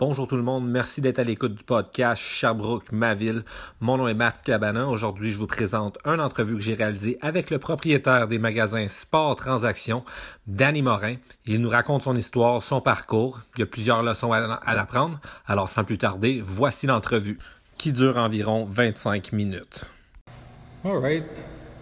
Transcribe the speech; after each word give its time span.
Bonjour 0.00 0.26
tout 0.26 0.36
le 0.38 0.42
monde, 0.42 0.66
merci 0.66 1.02
d'être 1.02 1.18
à 1.18 1.24
l'écoute 1.24 1.54
du 1.54 1.62
podcast 1.62 2.22
Sherbrooke, 2.22 2.90
ma 2.90 3.14
ville. 3.14 3.44
Mon 3.80 3.98
nom 3.98 4.08
est 4.08 4.14
Matt 4.14 4.42
Cabana. 4.42 4.86
Aujourd'hui, 4.86 5.30
je 5.30 5.36
vous 5.36 5.46
présente 5.46 5.98
une 6.06 6.22
entrevue 6.22 6.54
que 6.54 6.62
j'ai 6.62 6.72
réalisée 6.72 7.18
avec 7.20 7.50
le 7.50 7.58
propriétaire 7.58 8.26
des 8.26 8.38
magasins 8.38 8.88
Sport 8.88 9.36
Transactions, 9.36 10.02
Danny 10.46 10.80
Morin. 10.80 11.16
Il 11.44 11.60
nous 11.60 11.68
raconte 11.68 12.00
son 12.00 12.16
histoire, 12.16 12.62
son 12.62 12.80
parcours. 12.80 13.42
Il 13.56 13.60
y 13.60 13.62
a 13.62 13.66
plusieurs 13.66 14.02
leçons 14.02 14.32
à, 14.32 14.38
à 14.38 14.80
apprendre. 14.80 15.20
Alors, 15.46 15.68
sans 15.68 15.84
plus 15.84 15.98
tarder, 15.98 16.40
voici 16.42 16.86
l'entrevue 16.86 17.38
qui 17.76 17.92
dure 17.92 18.16
environ 18.16 18.64
25 18.64 19.34
minutes. 19.34 19.84
Alright, 20.82 21.24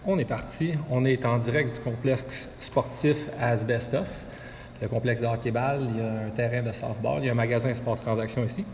on 0.05 0.19
est 0.19 0.25
parti. 0.25 0.73
On 0.89 1.05
est 1.05 1.23
en 1.23 1.37
direct 1.37 1.75
du 1.75 1.79
complexe 1.79 2.49
sportif 2.59 3.29
Asbestos 3.39 4.25
le 4.81 4.87
complexe 4.87 5.21
de 5.21 5.27
hockey-ball, 5.27 5.87
il 5.93 5.97
y 5.97 6.01
a 6.01 6.27
un 6.27 6.29
terrain 6.29 6.63
de 6.63 6.71
softball, 6.71 7.19
il 7.19 7.25
y 7.25 7.29
a 7.29 7.31
un 7.31 7.35
magasin 7.35 7.73
Sport 7.73 7.99
Transaction 7.99 8.43
ici. 8.43 8.65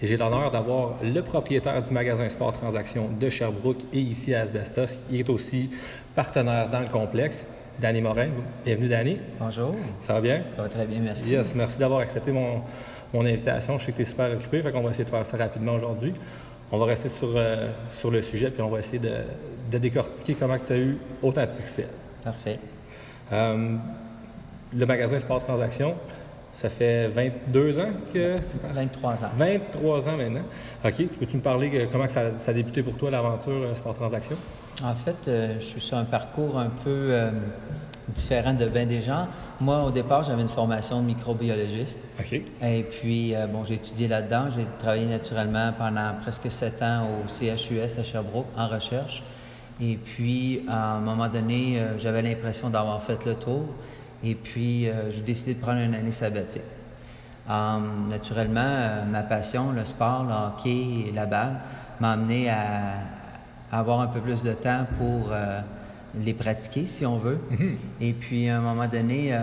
Et 0.00 0.06
j'ai 0.06 0.16
l'honneur 0.16 0.52
d'avoir 0.52 0.94
le 1.02 1.20
propriétaire 1.22 1.82
du 1.82 1.92
magasin 1.92 2.28
Sport 2.28 2.52
Transaction 2.52 3.08
de 3.20 3.28
Sherbrooke 3.28 3.82
et 3.92 3.98
ici 3.98 4.32
à 4.32 4.42
Asbestos. 4.42 5.00
Il 5.10 5.18
est 5.18 5.28
aussi 5.28 5.70
partenaire 6.14 6.70
dans 6.70 6.80
le 6.80 6.86
complexe. 6.86 7.44
Danny 7.80 8.00
Morin. 8.00 8.28
Bienvenue, 8.64 8.88
Danny. 8.88 9.18
Bonjour. 9.38 9.74
Ça 10.00 10.14
va 10.14 10.20
bien? 10.20 10.42
Ça 10.54 10.62
va 10.62 10.68
très 10.68 10.86
bien, 10.86 11.00
merci. 11.00 11.32
Yes, 11.32 11.54
merci 11.54 11.78
d'avoir 11.78 12.00
accepté 12.00 12.32
mon, 12.32 12.62
mon, 13.12 13.24
invitation. 13.24 13.78
Je 13.78 13.86
sais 13.86 13.92
que 13.92 13.98
tu 13.98 14.02
es 14.02 14.04
super 14.04 14.32
occupé, 14.32 14.62
fait 14.62 14.72
qu'on 14.72 14.82
va 14.82 14.90
essayer 14.90 15.04
de 15.04 15.10
faire 15.10 15.24
ça 15.24 15.36
rapidement 15.36 15.74
aujourd'hui. 15.74 16.12
On 16.70 16.78
va 16.78 16.86
rester 16.86 17.08
sur, 17.08 17.32
euh, 17.34 17.70
sur 17.90 18.10
le 18.10 18.22
sujet, 18.22 18.50
puis 18.50 18.62
on 18.62 18.68
va 18.68 18.80
essayer 18.80 18.98
de, 18.98 19.14
de 19.70 19.78
décortiquer 19.78 20.34
comment 20.34 20.58
tu 20.58 20.72
as 20.72 20.78
eu 20.78 20.98
autant 21.22 21.46
de 21.46 21.52
succès. 21.52 21.88
Parfait. 22.24 22.58
Euh, 23.32 23.76
le 24.74 24.86
magasin 24.86 25.18
Sport 25.18 25.44
Transaction, 25.44 25.94
ça 26.52 26.68
fait 26.68 27.08
22 27.08 27.78
ans 27.78 27.90
que 28.12 28.36
c'est 28.40 28.60
23 28.62 29.24
ans. 29.24 29.28
23 29.36 30.08
ans 30.08 30.16
maintenant. 30.16 30.44
OK. 30.84 31.06
Peux-tu 31.18 31.36
me 31.36 31.42
parler 31.42 31.88
comment 31.92 32.08
ça, 32.08 32.38
ça, 32.38 32.50
a 32.50 32.54
débuté 32.54 32.82
pour 32.82 32.96
toi 32.96 33.10
l'aventure 33.10 33.62
euh, 33.64 33.74
Sport 33.74 33.94
Transaction? 33.94 34.36
En 34.84 34.94
fait, 34.94 35.16
euh, 35.26 35.56
je 35.60 35.64
suis 35.64 35.80
sur 35.80 35.96
un 35.96 36.04
parcours 36.04 36.56
un 36.58 36.68
peu 36.68 36.90
euh, 37.10 37.30
différent 38.08 38.54
de 38.54 38.66
bien 38.66 38.86
des 38.86 39.02
gens. 39.02 39.26
Moi, 39.60 39.82
au 39.82 39.90
départ, 39.90 40.22
j'avais 40.22 40.42
une 40.42 40.48
formation 40.48 41.00
de 41.00 41.06
microbiologiste. 41.06 42.06
OK. 42.20 42.40
Et 42.62 42.82
puis, 42.84 43.34
euh, 43.34 43.46
bon, 43.46 43.64
j'ai 43.64 43.74
étudié 43.74 44.06
là-dedans. 44.06 44.46
J'ai 44.54 44.66
travaillé 44.78 45.06
naturellement 45.06 45.72
pendant 45.76 46.14
presque 46.20 46.50
sept 46.50 46.80
ans 46.82 47.08
au 47.08 47.28
CHUS 47.28 47.98
à 47.98 48.02
Sherbrooke 48.04 48.46
en 48.56 48.68
recherche. 48.68 49.24
Et 49.80 49.96
puis, 49.96 50.64
à 50.68 50.94
un 50.94 51.00
moment 51.00 51.28
donné, 51.28 51.80
j'avais 51.98 52.20
l'impression 52.20 52.68
d'avoir 52.68 53.00
fait 53.00 53.24
le 53.24 53.36
tour. 53.36 53.62
Et 54.22 54.34
puis, 54.34 54.88
euh, 54.88 55.10
j'ai 55.10 55.20
décidé 55.20 55.54
de 55.54 55.60
prendre 55.60 55.80
une 55.80 55.94
année 55.94 56.12
sabbatique. 56.12 56.62
Um, 57.48 58.08
naturellement, 58.10 58.60
euh, 58.60 59.04
ma 59.04 59.22
passion, 59.22 59.72
le 59.72 59.84
sport, 59.84 60.24
le 60.24 60.32
hockey 60.32 61.08
et 61.08 61.12
la 61.12 61.24
balle, 61.24 61.60
m'a 62.00 62.12
amené 62.12 62.50
à, 62.50 62.94
avoir 63.70 64.00
un 64.00 64.06
peu 64.06 64.20
plus 64.20 64.42
de 64.42 64.52
temps 64.52 64.86
pour 64.98 65.30
euh, 65.30 65.60
les 66.16 66.34
pratiquer, 66.34 66.84
si 66.86 67.06
on 67.06 67.18
veut. 67.18 67.38
Mm-hmm. 67.50 67.76
Et 68.00 68.12
puis, 68.12 68.48
à 68.48 68.58
un 68.58 68.60
moment 68.60 68.88
donné, 68.88 69.34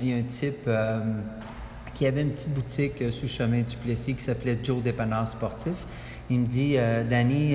il 0.00 0.08
y 0.08 0.12
a 0.12 0.16
un 0.16 0.22
type 0.22 0.68
qui 1.94 2.06
avait 2.06 2.22
une 2.22 2.32
petite 2.32 2.52
boutique 2.52 3.12
sous 3.12 3.22
le 3.22 3.28
chemin 3.28 3.62
du 3.62 3.76
Plessis 3.76 4.14
qui 4.14 4.22
s'appelait 4.22 4.58
Joe 4.62 4.82
Dépanneur 4.82 5.26
Sportif. 5.28 5.74
Il 6.28 6.40
me 6.40 6.46
dit, 6.46 6.76
Danny, 7.08 7.54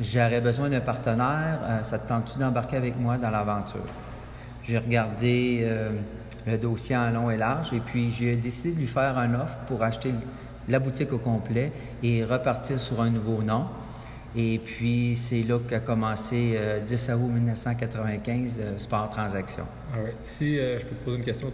j'aurais 0.00 0.40
besoin 0.40 0.68
d'un 0.68 0.80
partenaire. 0.80 1.80
ça 1.82 1.98
te 1.98 2.08
tente-tu 2.08 2.38
d'embarquer 2.38 2.76
avec 2.76 2.98
moi 2.98 3.18
dans 3.18 3.30
l'aventure? 3.30 3.84
J'ai 4.62 4.78
regardé 4.78 5.60
euh, 5.62 5.90
le 6.46 6.58
dossier 6.58 6.96
en 6.96 7.10
long 7.10 7.30
et 7.30 7.36
large 7.36 7.72
et 7.72 7.80
puis 7.80 8.12
j'ai 8.12 8.36
décidé 8.36 8.72
de 8.72 8.80
lui 8.80 8.86
faire 8.86 9.16
un 9.18 9.34
offre 9.34 9.56
pour 9.66 9.82
acheter 9.82 10.12
la 10.68 10.78
boutique 10.78 11.12
au 11.12 11.18
complet 11.18 11.72
et 12.02 12.24
repartir 12.24 12.80
sur 12.80 13.00
un 13.00 13.10
nouveau 13.10 13.42
nom. 13.42 13.64
Et 14.36 14.58
puis, 14.58 15.16
c'est 15.16 15.42
là 15.42 15.58
qu'a 15.66 15.80
commencé, 15.80 16.54
euh, 16.56 16.80
10 16.80 17.10
août 17.14 17.30
1995, 17.32 18.56
euh, 18.60 18.76
Sport 18.76 19.08
Transaction. 19.08 19.64
right. 19.94 20.14
Si 20.24 20.58
je 20.58 20.84
peux 20.84 20.94
te 20.94 21.04
poser 21.04 21.16
une 21.18 21.24
question 21.24 21.52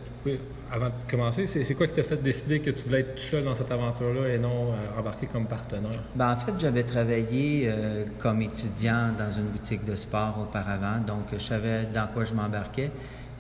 avant 0.73 0.87
de 0.87 1.11
commencer, 1.11 1.47
c'est 1.47 1.75
quoi 1.75 1.87
qui 1.87 1.93
t'a 1.93 2.03
fait 2.03 2.21
décider 2.21 2.59
que 2.59 2.71
tu 2.71 2.85
voulais 2.85 3.01
être 3.01 3.15
tout 3.15 3.23
seul 3.23 3.45
dans 3.45 3.55
cette 3.55 3.71
aventure-là 3.71 4.29
et 4.35 4.39
non 4.39 4.75
embarquer 4.99 5.27
comme 5.27 5.47
partenaire? 5.47 6.03
Ben, 6.17 6.33
en 6.33 6.37
fait, 6.37 6.53
j'avais 6.59 6.83
travaillé 6.83 7.71
comme 8.19 8.43
étudiant 8.43 9.13
dans 9.17 9.31
une 9.31 9.47
boutique 9.47 9.85
de 9.85 9.95
sport 9.95 10.37
auparavant, 10.43 10.99
donc 11.07 11.27
je 11.33 11.39
savais 11.39 11.87
dans 11.95 12.09
quoi 12.13 12.25
je 12.25 12.35
m'embarquais. 12.35 12.91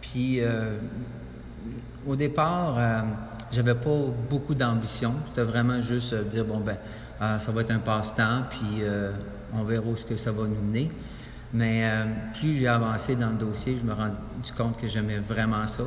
Puis, 0.01 0.41
au 2.07 2.15
départ, 2.15 2.79
j'avais 3.55 3.75
pas 3.75 3.97
beaucoup 4.29 4.55
d'ambition. 4.55 5.15
C'était 5.29 5.43
vraiment 5.43 5.81
juste 5.81 6.15
dire, 6.29 6.45
bon, 6.45 6.61
ben, 6.61 6.77
ça 7.39 7.53
va 7.53 7.63
être 7.63 7.71
un 7.71 7.79
passe-temps, 7.79 8.43
puis 8.51 8.83
on 9.55 9.65
verra 9.65 9.87
où 9.87 9.97
ce 9.97 10.05
que 10.05 10.17
ça 10.17 10.33
va 10.33 10.43
nous 10.47 10.61
mener. 10.61 10.91
Mais 11.53 11.89
plus 12.39 12.59
j'ai 12.59 12.67
avancé 12.67 13.15
dans 13.15 13.31
le 13.31 13.37
dossier, 13.37 13.77
je 13.81 13.87
me 13.87 13.93
rendu 13.93 14.53
compte 14.57 14.79
que 14.81 14.89
j'aimais 14.89 15.19
vraiment 15.19 15.67
ça. 15.67 15.85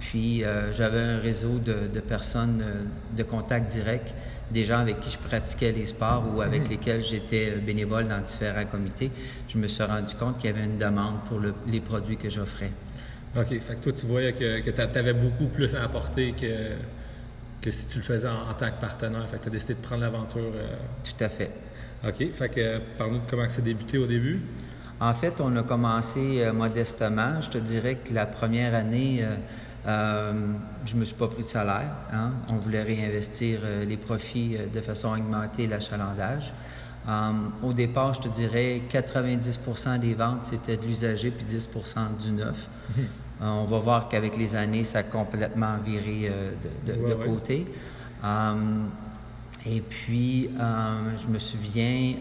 Puis 0.00 0.42
j'avais 0.72 1.00
un 1.00 1.18
réseau 1.18 1.58
de, 1.58 2.00
personnes 2.00 2.64
de 3.16 3.22
contact 3.22 3.70
direct, 3.70 4.12
des 4.52 4.64
gens 4.64 4.78
avec 4.78 5.00
qui 5.00 5.10
je 5.10 5.18
pratiquais 5.18 5.72
les 5.72 5.86
sports 5.86 6.24
ou 6.34 6.40
avec 6.40 6.64
mhm. 6.64 6.70
lesquels 6.70 7.02
j'étais 7.02 7.52
bénévole 7.56 8.08
dans 8.08 8.20
différents 8.20 8.66
comités. 8.66 9.10
Je 9.48 9.58
me 9.58 9.66
suis 9.66 9.82
rendu 9.82 10.14
compte 10.14 10.38
qu'il 10.38 10.50
y 10.50 10.52
avait 10.52 10.64
une 10.64 10.78
demande 10.78 11.24
pour 11.28 11.40
les 11.66 11.80
produits 11.80 12.16
que 12.16 12.28
j'offrais. 12.28 12.70
OK. 13.36 13.48
Fait 13.48 13.74
que 13.76 13.82
toi, 13.82 13.92
tu 13.92 14.06
voyais 14.06 14.32
que, 14.34 14.60
que 14.60 14.70
tu 14.70 14.98
avais 14.98 15.14
beaucoup 15.14 15.46
plus 15.46 15.74
à 15.74 15.84
apporter 15.84 16.32
que, 16.32 16.46
que 17.62 17.70
si 17.70 17.86
tu 17.86 17.98
le 17.98 18.04
faisais 18.04 18.28
en, 18.28 18.52
tant 18.58 18.70
que 18.70 18.80
partenaire. 18.80 19.24
Fait 19.26 19.38
que 19.38 19.44
tu 19.44 19.48
as 19.48 19.52
décidé 19.52 19.74
de 19.74 19.80
prendre 19.80 20.02
l'aventure. 20.02 20.50
Euh, 20.54 20.76
Tout 21.04 21.24
à 21.24 21.28
fait. 21.28 21.52
OK. 22.06 22.32
Fait 22.32 22.48
que 22.48 22.78
parle-nous 22.98 23.20
de 23.20 23.30
comment 23.30 23.48
ça 23.48 23.60
a 23.60 23.64
débuté 23.64 23.98
au 23.98 24.06
début. 24.06 24.42
En 25.00 25.14
fait, 25.14 25.40
on 25.40 25.56
a 25.56 25.62
commencé 25.62 26.42
euh, 26.42 26.52
modestement. 26.52 27.40
Je 27.40 27.50
te 27.50 27.58
dirais 27.58 27.98
que 28.04 28.12
la 28.12 28.26
première 28.26 28.74
année, 28.74 29.20
euh, 29.22 29.36
euh 29.86 30.52
je 30.84 30.96
me 30.96 31.04
suis 31.04 31.14
pas 31.14 31.28
pris 31.28 31.44
de 31.44 31.48
salaire. 31.48 31.94
Hein. 32.12 32.32
On 32.50 32.56
voulait 32.56 32.82
réinvestir 32.82 33.60
les 33.86 33.96
profits 33.96 34.56
de 34.72 34.80
façon 34.80 35.12
à 35.12 35.16
augmenter 35.16 35.68
l'achalandage. 35.68 36.52
au 37.62 37.72
départ, 37.72 38.14
je 38.14 38.22
te 38.22 38.28
dirais 38.28 38.82
90% 38.90 40.00
des 40.00 40.14
ventes, 40.14 40.42
c'était 40.42 40.76
de 40.76 40.84
l'usager, 40.84 41.30
puis 41.30 41.46
10% 41.46 42.16
du 42.16 42.32
neuf. 42.32 42.68
Euh, 43.42 43.46
on 43.46 43.64
va 43.64 43.78
voir 43.78 44.08
qu'avec 44.08 44.36
les 44.36 44.54
années, 44.54 44.84
ça 44.84 44.98
a 44.98 45.02
complètement 45.02 45.76
viré 45.84 46.30
euh, 46.30 46.52
de, 46.86 47.14
côté. 47.14 47.66
Euh, 48.24 48.84
et 49.66 49.80
puis, 49.80 50.50
je 50.58 51.28
me 51.28 51.38
souviens, 51.38 52.14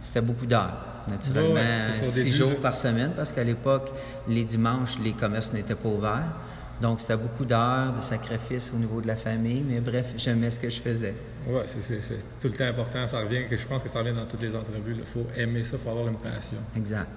c'était 0.00 0.20
beaucoup 0.20 0.46
d'heures, 0.46 1.04
naturellement, 1.08 1.92
six 2.02 2.32
jours 2.32 2.56
par 2.60 2.76
semaine, 2.76 3.12
parce 3.16 3.32
qu'à 3.32 3.44
l'époque, 3.44 3.90
les 4.28 4.44
dimanches, 4.44 4.98
les 4.98 5.12
commerces 5.12 5.52
n'étaient 5.52 5.74
pas 5.74 5.88
ouverts. 5.88 6.32
Donc, 6.80 7.00
c'était 7.00 7.16
beaucoup 7.16 7.44
d'heures, 7.44 7.92
de 7.94 8.02
sacrifices 8.02 8.72
au 8.74 8.78
niveau 8.78 9.00
de 9.00 9.08
la 9.08 9.16
famille, 9.16 9.64
mais 9.66 9.80
bref, 9.80 10.12
j'aimais 10.16 10.50
ce 10.50 10.60
que 10.60 10.70
je 10.70 10.80
faisais. 10.80 11.14
Oui, 11.46 11.60
c'est 11.64 11.98
tout 12.40 12.48
le 12.48 12.54
temps 12.54 12.66
important. 12.66 13.06
Ça 13.06 13.20
revient, 13.20 13.46
que 13.48 13.56
je 13.56 13.66
pense 13.66 13.82
que 13.82 13.88
ça 13.88 13.98
revient 13.98 14.14
dans 14.14 14.26
toutes 14.26 14.42
les 14.42 14.54
entrevues. 14.54 14.96
Il 14.98 15.04
faut 15.04 15.26
aimer 15.34 15.64
ça, 15.64 15.76
il 15.76 15.82
faut 15.82 15.90
avoir 15.90 16.08
une 16.08 16.18
passion. 16.18 16.58
Exact. 16.76 17.08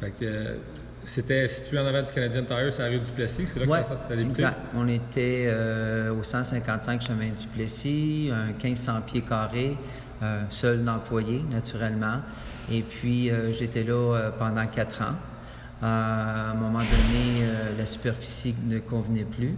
Fait 0.00 0.12
que 0.12 0.56
c'était 1.04 1.48
situé 1.48 1.78
en 1.78 1.86
avant 1.86 2.02
du 2.02 2.12
Canadien 2.12 2.42
Tire, 2.44 2.72
c'est 2.72 2.82
la 2.82 2.88
rue 2.88 3.00
du 3.00 3.10
Plessis, 3.10 3.46
c'est 3.46 3.58
là 3.58 3.66
que 3.66 3.88
ça, 3.88 4.00
a 4.08 4.16
débuté? 4.16 4.42
Exact. 4.42 4.58
On 4.74 4.88
était 4.88 5.46
euh, 5.48 6.14
au 6.14 6.22
155 6.22 7.02
chemin 7.02 7.30
du 7.30 7.46
Plessis, 7.48 8.30
un 8.32 8.52
1500 8.52 9.00
pieds 9.06 9.22
carrés, 9.22 9.76
euh, 10.22 10.42
seul 10.50 10.84
d'employés, 10.84 11.42
naturellement. 11.50 12.20
Et 12.70 12.82
puis, 12.82 13.30
euh, 13.30 13.52
j'étais 13.52 13.82
là 13.82 14.30
pendant 14.38 14.66
quatre 14.66 15.02
ans. 15.02 15.16
à 15.82 16.50
un 16.50 16.54
moment 16.54 16.78
donné, 16.78 17.48
la 17.76 17.86
superficie 17.86 18.54
ne 18.68 18.78
convenait 18.78 19.24
plus. 19.24 19.56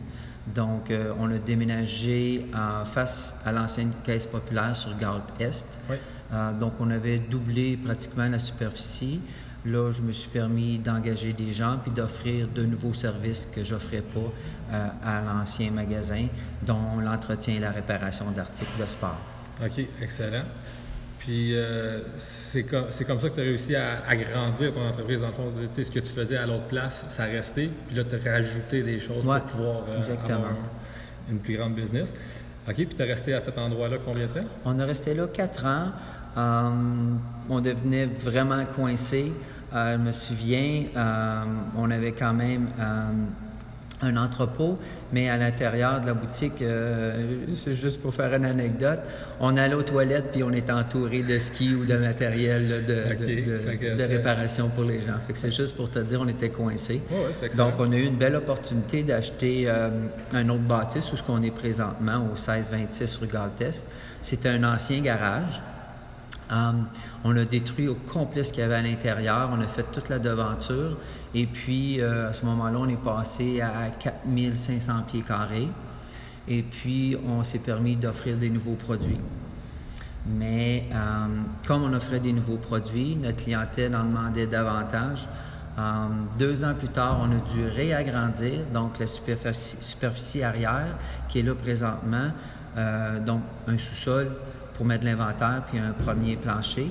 Donc, 0.54 0.90
on 1.18 1.30
a 1.30 1.38
déménagé 1.38 2.46
en 2.54 2.86
face 2.86 3.34
à 3.44 3.52
l'ancienne 3.52 3.92
caisse 4.04 4.26
populaire 4.26 4.74
sur 4.74 4.96
Garde 4.96 5.22
Est. 5.38 5.66
donc, 6.58 6.72
on 6.80 6.90
avait 6.90 7.18
doublé 7.18 7.78
pratiquement 7.82 8.26
la 8.26 8.38
superficie. 8.38 9.20
Là, 9.66 9.92
je 9.92 10.02
me 10.02 10.12
suis 10.12 10.28
permis 10.28 10.78
d'engager 10.78 11.32
des 11.32 11.54
gens 11.54 11.78
puis 11.82 11.90
d'offrir 11.90 12.48
de 12.48 12.64
nouveaux 12.64 12.92
services 12.92 13.48
que 13.50 13.64
j'offrais 13.64 14.02
pas 14.02 14.30
euh, 14.72 14.88
à 15.02 15.22
l'ancien 15.22 15.70
magasin, 15.70 16.26
dont 16.62 17.00
l'entretien 17.02 17.54
et 17.54 17.60
la 17.60 17.70
réparation 17.70 18.30
d'articles 18.30 18.78
de 18.78 18.84
sport. 18.84 19.16
OK, 19.64 19.86
excellent. 20.02 20.44
Puis 21.18 21.56
euh, 21.56 22.02
c'est 22.18 22.64
comme, 22.64 22.90
ça 22.90 23.30
que 23.30 23.34
tu 23.34 23.40
as 23.40 23.44
réussi 23.44 23.74
à 23.74 24.06
agrandir 24.06 24.74
ton 24.74 24.86
entreprise. 24.86 25.20
Dans 25.20 25.28
le 25.28 25.32
fond, 25.32 25.50
tu 25.56 25.68
sais, 25.72 25.84
ce 25.84 25.90
que 25.90 26.00
tu 26.00 26.12
faisais 26.12 26.36
à 26.36 26.44
l'autre 26.44 26.66
place, 26.66 27.06
ça 27.08 27.24
restait. 27.24 27.70
Puis 27.86 27.96
là, 27.96 28.04
tu 28.04 28.16
as 28.16 28.32
rajouté 28.32 28.82
des 28.82 29.00
choses 29.00 29.22
pour 29.22 29.40
pouvoir 29.40 29.84
euh, 29.88 30.34
avoir 30.34 30.56
une 31.30 31.38
plus 31.38 31.56
grande 31.56 31.74
business. 31.74 32.12
OK, 32.68 32.74
puis 32.74 32.88
tu 32.88 33.02
es 33.02 33.06
resté 33.06 33.32
à 33.32 33.40
cet 33.40 33.56
endroit-là 33.56 33.96
combien 34.04 34.26
de 34.26 34.32
temps? 34.32 34.46
On 34.66 34.78
est 34.78 34.84
resté 34.84 35.14
là 35.14 35.26
quatre 35.26 35.64
ans. 35.64 35.92
on 36.36 37.60
devenait 37.62 38.04
vraiment 38.04 38.62
coincé. 38.66 39.32
Euh, 39.74 39.96
je 39.96 40.02
me 40.02 40.12
souviens, 40.12 40.84
euh, 40.96 41.44
on 41.76 41.90
avait 41.90 42.12
quand 42.12 42.32
même 42.32 42.68
euh, 42.78 43.10
un 44.04 44.16
entrepôt, 44.16 44.78
mais 45.12 45.28
à 45.28 45.36
l'intérieur 45.36 46.00
de 46.00 46.06
la 46.06 46.14
boutique, 46.14 46.60
euh, 46.62 47.44
c'est 47.54 47.74
juste 47.74 48.00
pour 48.00 48.14
faire 48.14 48.34
une 48.34 48.44
anecdote, 48.44 49.00
on 49.40 49.56
allait 49.56 49.74
aux 49.74 49.82
toilettes 49.82 50.30
puis 50.32 50.42
on 50.42 50.52
était 50.52 50.72
entouré 50.72 51.22
de 51.22 51.38
ski 51.38 51.74
ou 51.74 51.84
de 51.84 51.96
matériel 51.96 52.84
de, 52.86 54.04
réparation 54.04 54.68
pour 54.68 54.84
les 54.84 55.00
gens. 55.00 55.14
c'est 55.32 55.52
juste 55.52 55.76
pour 55.76 55.90
te 55.90 55.98
dire, 56.00 56.20
on 56.20 56.28
était 56.28 56.50
coincés. 56.50 57.00
Donc, 57.56 57.74
on 57.78 57.90
a 57.92 57.96
eu 57.96 58.04
une 58.04 58.16
belle 58.16 58.36
opportunité 58.36 59.02
d'acheter 59.02 59.64
euh, 59.66 59.90
un 60.34 60.48
autre 60.48 60.62
bâtisse 60.62 61.12
où 61.12 61.16
ce 61.16 61.22
qu'on 61.22 61.42
est 61.42 61.50
présentement, 61.50 62.16
au 62.16 62.34
1626 62.34 63.16
rue 63.16 63.26
Galtest. 63.28 63.86
C'était 64.22 64.50
un 64.50 64.64
ancien 64.64 65.00
garage. 65.00 65.62
Um, 66.50 66.86
on 67.24 67.36
a 67.36 67.44
détruit 67.44 67.88
au 67.88 67.94
complet 67.94 68.44
ce 68.44 68.52
qu'il 68.52 68.60
y 68.60 68.64
avait 68.64 68.74
à 68.74 68.82
l'intérieur. 68.82 69.50
On 69.52 69.60
a 69.60 69.66
fait 69.66 69.90
toute 69.90 70.08
la 70.08 70.18
devanture. 70.18 70.98
Et 71.34 71.46
puis, 71.46 72.00
euh, 72.00 72.28
à 72.28 72.32
ce 72.32 72.44
moment-là, 72.46 72.78
on 72.78 72.88
est 72.88 73.02
passé 73.02 73.60
à 73.60 73.90
4500 73.90 74.92
pieds 75.10 75.22
carrés. 75.22 75.68
Et 76.46 76.62
puis, 76.62 77.16
on 77.26 77.42
s'est 77.42 77.58
permis 77.58 77.96
d'offrir 77.96 78.36
des 78.36 78.50
nouveaux 78.50 78.74
produits. 78.74 79.20
Mais 80.26 80.84
um, 80.92 81.44
comme 81.66 81.82
on 81.82 81.92
offrait 81.92 82.20
des 82.20 82.32
nouveaux 82.32 82.56
produits, 82.56 83.16
notre 83.16 83.44
clientèle 83.44 83.94
en 83.94 84.04
demandait 84.04 84.46
davantage. 84.46 85.28
Um, 85.76 86.28
deux 86.38 86.64
ans 86.64 86.74
plus 86.74 86.88
tard, 86.88 87.20
on 87.20 87.30
a 87.32 87.52
dû 87.52 87.66
réagrandir, 87.66 88.60
donc 88.72 88.98
la 89.00 89.06
superficie, 89.08 90.42
arrière 90.42 90.96
qui 91.28 91.40
est 91.40 91.42
là 91.42 91.54
présentement, 91.54 92.30
euh, 92.76 93.18
donc 93.18 93.42
un 93.66 93.76
sous-sol 93.76 94.30
pour 94.74 94.86
mettre 94.86 95.04
l'inventaire, 95.04 95.62
puis 95.70 95.78
un 95.78 95.92
premier 95.92 96.36
plancher. 96.36 96.90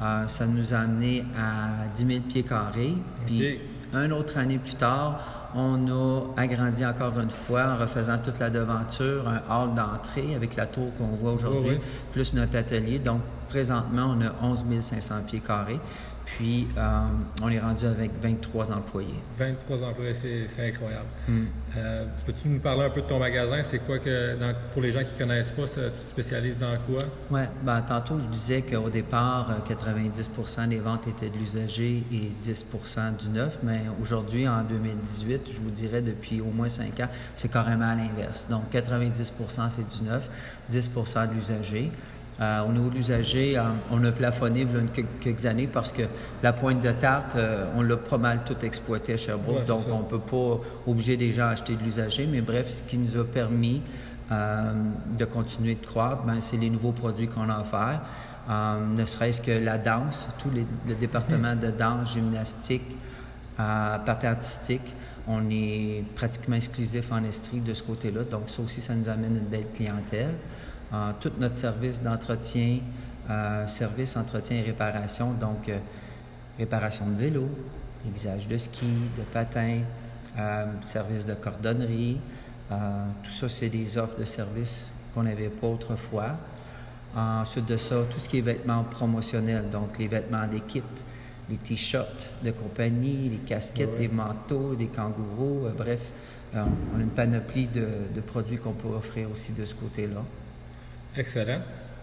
Euh, 0.00 0.26
ça 0.26 0.46
nous 0.46 0.74
a 0.74 0.78
amené 0.78 1.24
à 1.36 1.88
10 1.94 2.06
000 2.06 2.20
pieds 2.20 2.42
carrés. 2.42 2.94
Puis, 3.26 3.60
une 3.92 4.12
autre 4.12 4.38
année 4.38 4.58
plus 4.58 4.74
tard, 4.74 5.50
on 5.54 5.88
a 5.88 6.40
agrandi 6.40 6.84
encore 6.84 7.18
une 7.18 7.30
fois 7.30 7.64
en 7.64 7.78
refaisant 7.78 8.18
toute 8.18 8.38
la 8.38 8.50
devanture, 8.50 9.26
un 9.26 9.40
hall 9.50 9.74
d'entrée 9.74 10.34
avec 10.34 10.56
la 10.56 10.66
tour 10.66 10.94
qu'on 10.98 11.08
voit 11.08 11.32
aujourd'hui, 11.32 11.78
plus 12.12 12.34
notre 12.34 12.56
atelier. 12.56 12.98
Donc, 12.98 13.20
présentement, 13.48 14.14
on 14.16 14.20
a 14.20 14.46
11 14.46 14.64
500 14.80 15.14
pieds 15.26 15.40
carrés. 15.40 15.80
Puis, 16.36 16.68
euh, 16.76 17.06
on 17.42 17.48
est 17.48 17.58
rendu 17.58 17.86
avec 17.86 18.10
23 18.20 18.72
employés. 18.72 19.08
23 19.38 19.82
employés, 19.82 20.14
c'est 20.14 20.68
incroyable. 20.68 21.06
Hmm. 21.26 21.44
Euh, 21.76 22.04
peux-tu 22.26 22.48
nous 22.48 22.60
parler 22.60 22.84
un 22.84 22.90
peu 22.90 23.00
de 23.00 23.06
ton 23.06 23.18
magasin? 23.18 23.62
C'est 23.62 23.80
quoi 23.80 23.98
que, 23.98 24.36
pour 24.72 24.82
les 24.82 24.92
gens 24.92 25.00
qui 25.00 25.14
ne 25.14 25.18
connaissent 25.18 25.50
pas, 25.50 25.64
tu 25.66 26.04
te 26.04 26.10
spécialises 26.10 26.58
dans 26.58 26.76
quoi? 26.86 26.98
Oui, 27.30 27.40
ben, 27.62 27.80
tantôt, 27.82 28.18
je 28.18 28.26
disais 28.26 28.62
qu'au 28.62 28.90
départ, 28.90 29.48
90% 29.68 30.60
euh, 30.60 30.66
des 30.66 30.78
ventes 30.78 31.08
étaient 31.08 31.30
de 31.30 31.36
l'usager 31.36 32.04
et 32.12 32.32
10% 32.42 33.16
du 33.16 33.28
neuf. 33.30 33.58
Mais 33.62 33.82
aujourd'hui, 34.00 34.46
en 34.46 34.62
2018, 34.62 35.42
je 35.50 35.60
vous 35.60 35.70
dirais 35.70 36.02
depuis 36.02 36.40
au 36.40 36.50
moins 36.50 36.68
5 36.68 37.00
ans, 37.00 37.08
c'est 37.34 37.50
carrément 37.50 37.88
à 37.88 37.94
l'inverse. 37.94 38.46
Donc, 38.48 38.72
90% 38.72 39.70
c'est 39.70 39.98
du 39.98 40.04
neuf, 40.04 40.28
10% 40.70 41.28
de 41.28 41.34
l'usager. 41.34 41.90
Euh, 42.40 42.62
au 42.62 42.72
niveau 42.72 42.88
de 42.88 42.94
l'usager, 42.94 43.58
euh, 43.58 43.62
on 43.90 44.04
a 44.04 44.12
plafonné 44.12 44.60
il 44.60 44.68
y 44.68 45.00
a 45.00 45.04
quelques 45.20 45.44
années 45.44 45.66
parce 45.66 45.90
que 45.90 46.02
la 46.40 46.52
pointe 46.52 46.80
de 46.80 46.92
tarte, 46.92 47.34
euh, 47.34 47.66
on 47.74 47.82
l'a 47.82 47.96
pas 47.96 48.18
mal 48.18 48.44
tout 48.44 48.56
exploité 48.62 49.14
à 49.14 49.16
Sherbrooke, 49.16 49.64
donc 49.66 49.80
on 49.90 49.98
ne 49.98 50.04
peut 50.04 50.20
pas 50.20 50.60
obliger 50.86 51.16
les 51.16 51.32
gens 51.32 51.46
à 51.46 51.50
acheter 51.50 51.74
de 51.74 51.82
l'usager. 51.82 52.26
Mais 52.26 52.40
bref, 52.40 52.68
ce 52.68 52.82
qui 52.82 52.98
nous 52.98 53.20
a 53.20 53.24
permis 53.24 53.82
de 54.30 55.24
continuer 55.24 55.74
de 55.74 55.86
croître, 55.86 56.22
ben, 56.24 56.38
c'est 56.38 56.58
les 56.58 56.68
nouveaux 56.68 56.92
produits 56.92 57.28
qu'on 57.28 57.48
a 57.48 57.60
offerts. 57.60 58.02
ne 58.86 59.04
serait-ce 59.06 59.40
que 59.40 59.50
la 59.50 59.78
danse, 59.78 60.28
tout 60.38 60.50
le 60.86 60.94
département 60.94 61.56
de 61.56 61.70
danse, 61.70 62.12
gymnastique, 62.12 62.94
partie 63.56 64.26
artistique, 64.26 64.94
on 65.26 65.48
est 65.50 66.04
pratiquement 66.14 66.56
exclusif 66.56 67.10
en 67.10 67.24
Estrie 67.24 67.60
de 67.60 67.72
ce 67.72 67.82
côté-là. 67.82 68.24
Donc 68.24 68.50
ça 68.50 68.60
aussi, 68.60 68.82
ça 68.82 68.94
nous 68.94 69.08
amène 69.08 69.36
une 69.36 69.48
belle 69.48 69.68
clientèle 69.72 70.34
tout 71.20 71.32
notre 71.38 71.56
service 71.56 72.02
d'entretien, 72.02 72.80
euh, 73.30 73.66
service, 73.66 74.16
entretien 74.16 74.56
et 74.56 74.62
réparation, 74.62 75.32
donc 75.32 75.68
euh, 75.68 75.78
réparation 76.58 77.06
de 77.08 77.14
vélo, 77.14 77.46
aiguisage 78.06 78.48
de 78.48 78.56
ski, 78.56 78.86
de 78.86 79.22
patins, 79.30 79.80
euh, 80.38 80.64
service 80.84 81.26
de 81.26 81.34
cordonnerie. 81.34 82.18
tout 83.22 83.30
ça, 83.30 83.48
c'est 83.50 83.68
des 83.68 83.98
offres 83.98 84.18
de 84.18 84.24
services 84.24 84.88
qu'on 85.12 85.24
n'avait 85.24 85.50
pas 85.50 85.66
autrefois. 85.66 86.36
Ensuite 87.14 87.66
de 87.66 87.76
ça, 87.76 87.96
tout 88.10 88.18
ce 88.18 88.28
qui 88.30 88.38
est 88.38 88.42
vêtements 88.42 88.84
promotionnels, 88.84 89.68
donc 89.68 89.98
les 89.98 90.08
vêtements 90.08 90.46
d'équipe, 90.46 90.84
les 91.50 91.56
t-shirts 91.56 92.30
de 92.42 92.50
compagnie, 92.50 93.28
les 93.28 93.38
casquettes, 93.38 93.98
les 93.98 94.08
manteaux, 94.08 94.74
des 94.74 94.88
kangourous, 94.88 95.68
bref, 95.76 96.00
on 96.54 96.98
a 96.98 97.02
une 97.02 97.10
panoplie 97.10 97.66
de 97.66 98.20
produits 98.20 98.58
qu'on 98.58 98.74
peut 98.74 98.88
offrir 98.88 99.30
aussi 99.30 99.52
de 99.52 99.64
ce 99.64 99.74
côté-là. 99.74 100.22
Excellent. 101.16 101.60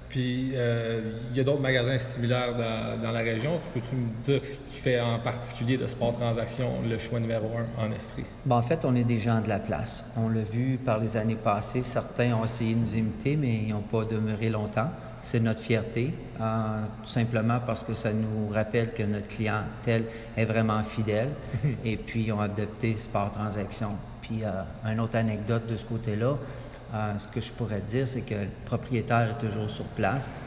Puis, 0.10 0.52
euh, 0.54 1.02
il 1.31 1.38
y 1.38 1.40
a 1.40 1.44
d'autres 1.44 1.62
magasins 1.62 1.98
similaires 1.98 2.54
dans, 2.56 3.12
la 3.12 3.19
région. 3.19 3.60
Peux-tu 3.74 3.96
me 3.96 4.24
dire 4.24 4.46
ce 4.46 4.60
qui 4.60 4.78
fait 4.78 5.00
en 5.00 5.19
particulier 5.19 5.78
de 5.78 5.88
Sport 5.88 6.13
Transaction 6.13 6.81
le 6.88 6.98
choix 6.98 7.19
numéro 7.19 7.50
un 7.57 7.84
en 7.84 7.92
Estrie? 7.92 8.24
Ben, 8.46 8.56
en 8.56 8.62
fait, 8.62 8.86
on 8.86 8.96
est 8.96 9.04
des 9.04 9.19
gens 9.19 9.42
de 9.42 9.50
la 9.50 9.60
place. 9.60 10.06
On 10.16 10.30
l'a 10.30 10.42
vu 10.42 10.78
par 10.78 11.00
les 11.00 11.18
années 11.18 11.36
passées. 11.36 11.81
Certains 11.81 12.34
ont 12.34 12.46
essayé 12.46 12.75
de 12.75 12.80
nous 12.80 12.96
imiter, 12.96 13.36
mais 13.36 13.56
ils 13.56 13.69
n'ont 13.74 13.81
pas 13.81 14.06
demeuré 14.06 14.50
longtemps. 14.50 14.90
C'est 15.22 15.40
notre 15.40 15.62
fierté, 15.62 16.13
euh, 16.40 16.84
tout 17.04 17.10
simplement 17.10 17.60
parce 17.66 17.84
que 17.84 17.96
ça 17.96 18.13
nous 18.13 18.48
rappelle 18.50 18.94
que 18.94 19.01
notre 19.04 19.28
clientèle 19.28 20.06
est 20.38 20.46
vraiment 20.46 20.84
fidèle. 20.84 21.30
et 21.84 21.98
puis, 21.98 22.25
ils 22.25 22.31
ont 22.31 22.40
adopté 22.40 22.96
Sport 22.96 23.31
Transaction. 23.31 23.98
Puis, 24.22 24.44
euh, 24.44 24.92
une 24.92 25.00
autre 25.00 25.18
anecdote 25.18 25.68
de 25.68 25.75
ce 25.75 25.86
côté-là, 25.86 26.38
euh, 26.95 27.19
ce 27.19 27.27
que 27.27 27.42
je 27.42 27.51
pourrais 27.51 27.81
dire, 27.81 28.07
c'est 28.07 28.21
que 28.21 28.36
le 28.36 28.50
propriétaire 28.65 29.31
est 29.31 29.45
toujours 29.45 29.69
sur 29.69 29.83
place 29.86 30.39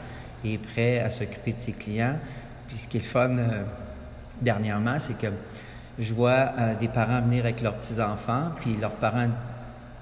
et 0.43 0.57
prêt 0.57 0.99
à 0.99 1.11
s'occuper 1.11 1.53
de 1.53 1.59
ses 1.59 1.73
clients. 1.73 2.17
Puis 2.67 2.77
ce 2.77 2.87
qui 2.87 2.97
est 2.97 3.01
fun 3.01 3.37
euh, 3.37 3.63
dernièrement, 4.41 4.99
c'est 4.99 5.17
que 5.17 5.27
je 5.99 6.13
vois 6.13 6.51
euh, 6.57 6.75
des 6.75 6.87
parents 6.87 7.21
venir 7.21 7.43
avec 7.43 7.61
leurs 7.61 7.75
petits-enfants, 7.75 8.51
puis 8.61 8.75
leurs 8.77 8.95
parents 8.95 9.27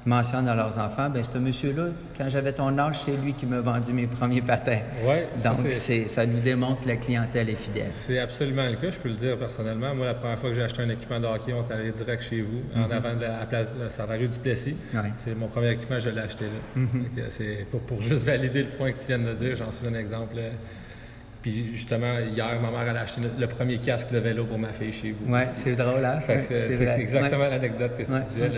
mentionnent 0.07 0.47
à 0.47 0.55
leurs 0.55 0.79
enfants, 0.79 1.09
ben 1.09 1.21
ce 1.21 1.37
monsieur-là, 1.37 1.87
quand 2.17 2.29
j'avais 2.29 2.53
ton 2.53 2.77
âge, 2.79 3.01
c'est 3.05 3.17
lui 3.17 3.33
qui 3.33 3.45
m'a 3.45 3.59
vendu 3.59 3.93
mes 3.93 4.07
premiers 4.19 4.41
patins. 4.41 4.79
Ouais, 5.05 5.27
Donc, 5.43 5.57
c'est, 5.71 6.07
ça 6.07 6.25
nous 6.25 6.39
démontre 6.39 6.81
que 6.81 6.87
la 6.87 6.95
clientèle 6.95 7.49
est 7.49 7.55
fidèle. 7.55 7.89
C'est 7.91 8.19
absolument 8.19 8.65
le 8.67 8.77
cas, 8.77 8.89
je 8.89 8.97
peux 8.97 9.09
le 9.09 9.15
dire 9.15 9.37
personnellement. 9.37 9.93
Moi, 9.93 10.05
la 10.05 10.13
première 10.13 10.39
fois 10.39 10.49
que 10.49 10.55
j'ai 10.55 10.63
acheté 10.63 10.81
un 10.81 10.89
équipement 10.89 11.19
de 11.19 11.27
hockey, 11.27 11.53
on 11.53 11.65
est 11.65 11.73
allé 11.73 11.91
direct 11.91 12.23
chez 12.23 12.41
vous, 12.41 12.61
en 12.75 12.87
mm-hmm. 12.87 12.91
avant 12.91 13.15
de 13.15 13.21
la, 13.21 13.45
place, 13.45 13.75
sur 13.89 14.07
la 14.07 14.15
rue 14.15 14.27
du 14.27 14.39
Plessis. 14.39 14.75
C'est 15.17 15.35
mon 15.35 15.47
premier 15.47 15.71
équipement, 15.71 15.99
je 15.99 16.09
l'ai 16.09 16.21
acheté 16.21 16.45
là. 16.45 16.81
Mm-hmm. 16.81 17.23
C'est 17.29 17.67
pour, 17.69 17.81
pour, 17.81 18.01
juste 18.01 18.25
valider 18.25 18.63
le 18.63 18.69
point 18.69 18.91
que 18.93 18.99
tu 18.99 19.07
viens 19.07 19.19
de 19.19 19.33
dire, 19.33 19.55
j'en 19.57 19.71
suis 19.71 19.87
un 19.87 19.93
exemple. 19.93 20.35
Puis 21.41 21.67
justement, 21.71 22.19
hier, 22.19 22.59
ma 22.61 22.71
mère 22.71 22.95
a 22.95 22.99
acheté 22.99 23.21
le 23.37 23.47
premier 23.47 23.77
casque 23.77 24.11
de 24.11 24.17
vélo 24.17 24.45
pour 24.45 24.57
ma 24.57 24.69
fille 24.69 24.91
chez 24.91 25.11
vous. 25.11 25.33
Oui, 25.33 25.41
c'est 25.45 25.75
drôle, 25.75 26.03
hein? 26.03 26.19
c'est 26.27 26.99
exactement 26.99 27.47
l'anecdote 27.47 27.91
que 27.97 28.03
tu 28.03 28.11
disais, 28.29 28.51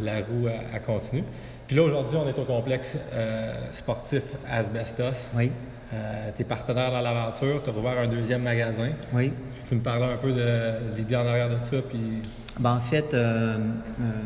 la 0.00 0.16
roue 0.18 0.48
à, 0.48 0.78
continue. 0.78 1.24
Puis 1.66 1.76
là, 1.76 1.82
aujourd'hui, 1.84 2.16
on 2.16 2.28
est 2.28 2.38
au 2.38 2.44
complexe 2.44 2.98
euh, 3.14 3.52
sportif 3.72 4.24
Asbestos. 4.46 5.30
Oui. 5.34 5.50
Euh, 5.94 6.30
tu 6.36 6.42
es 6.42 6.44
partenaire 6.44 6.90
dans 6.90 7.00
l'aventure, 7.00 7.62
tu 7.62 7.70
as 7.70 7.72
ouvert 7.72 7.98
un 7.98 8.06
deuxième 8.06 8.42
magasin. 8.42 8.90
Oui. 9.12 9.32
Tu 9.68 9.74
me 9.76 9.80
parlais 9.80 10.06
un 10.06 10.16
peu 10.16 10.32
de 10.32 10.96
l'idée 10.96 11.16
en 11.16 11.26
arrière 11.26 11.48
de 11.48 11.62
ça, 11.62 11.80
puis... 11.82 12.22
Ben, 12.58 12.74
en 12.74 12.80
fait, 12.80 13.14
euh, 13.14 13.56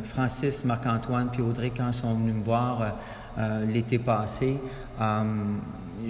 Francis, 0.02 0.64
Marc-Antoine 0.64 1.28
puis 1.30 1.42
Audrey, 1.42 1.70
quand 1.76 1.88
ils 1.88 1.94
sont 1.94 2.14
venus 2.14 2.34
me 2.34 2.42
voir 2.42 2.96
l'été 3.68 3.98
passé, 3.98 4.56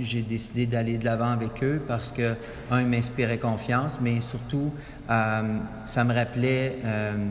j'ai 0.03 0.23
décidé 0.23 0.67
d'aller 0.67 0.99
de 0.99 1.05
l'avant 1.05 1.31
avec 1.31 1.63
eux 1.63 1.83
parce 1.87 2.13
que, 2.13 2.35
un, 2.71 2.81
ils 2.81 2.87
m'inspiraient 2.87 3.39
confiance, 3.39 3.99
mais 4.01 4.21
surtout, 4.21 4.73
euh, 5.11 5.59
ça 5.85 6.05
me 6.05 6.15
rappelait. 6.15 6.79
Euh, 6.85 7.27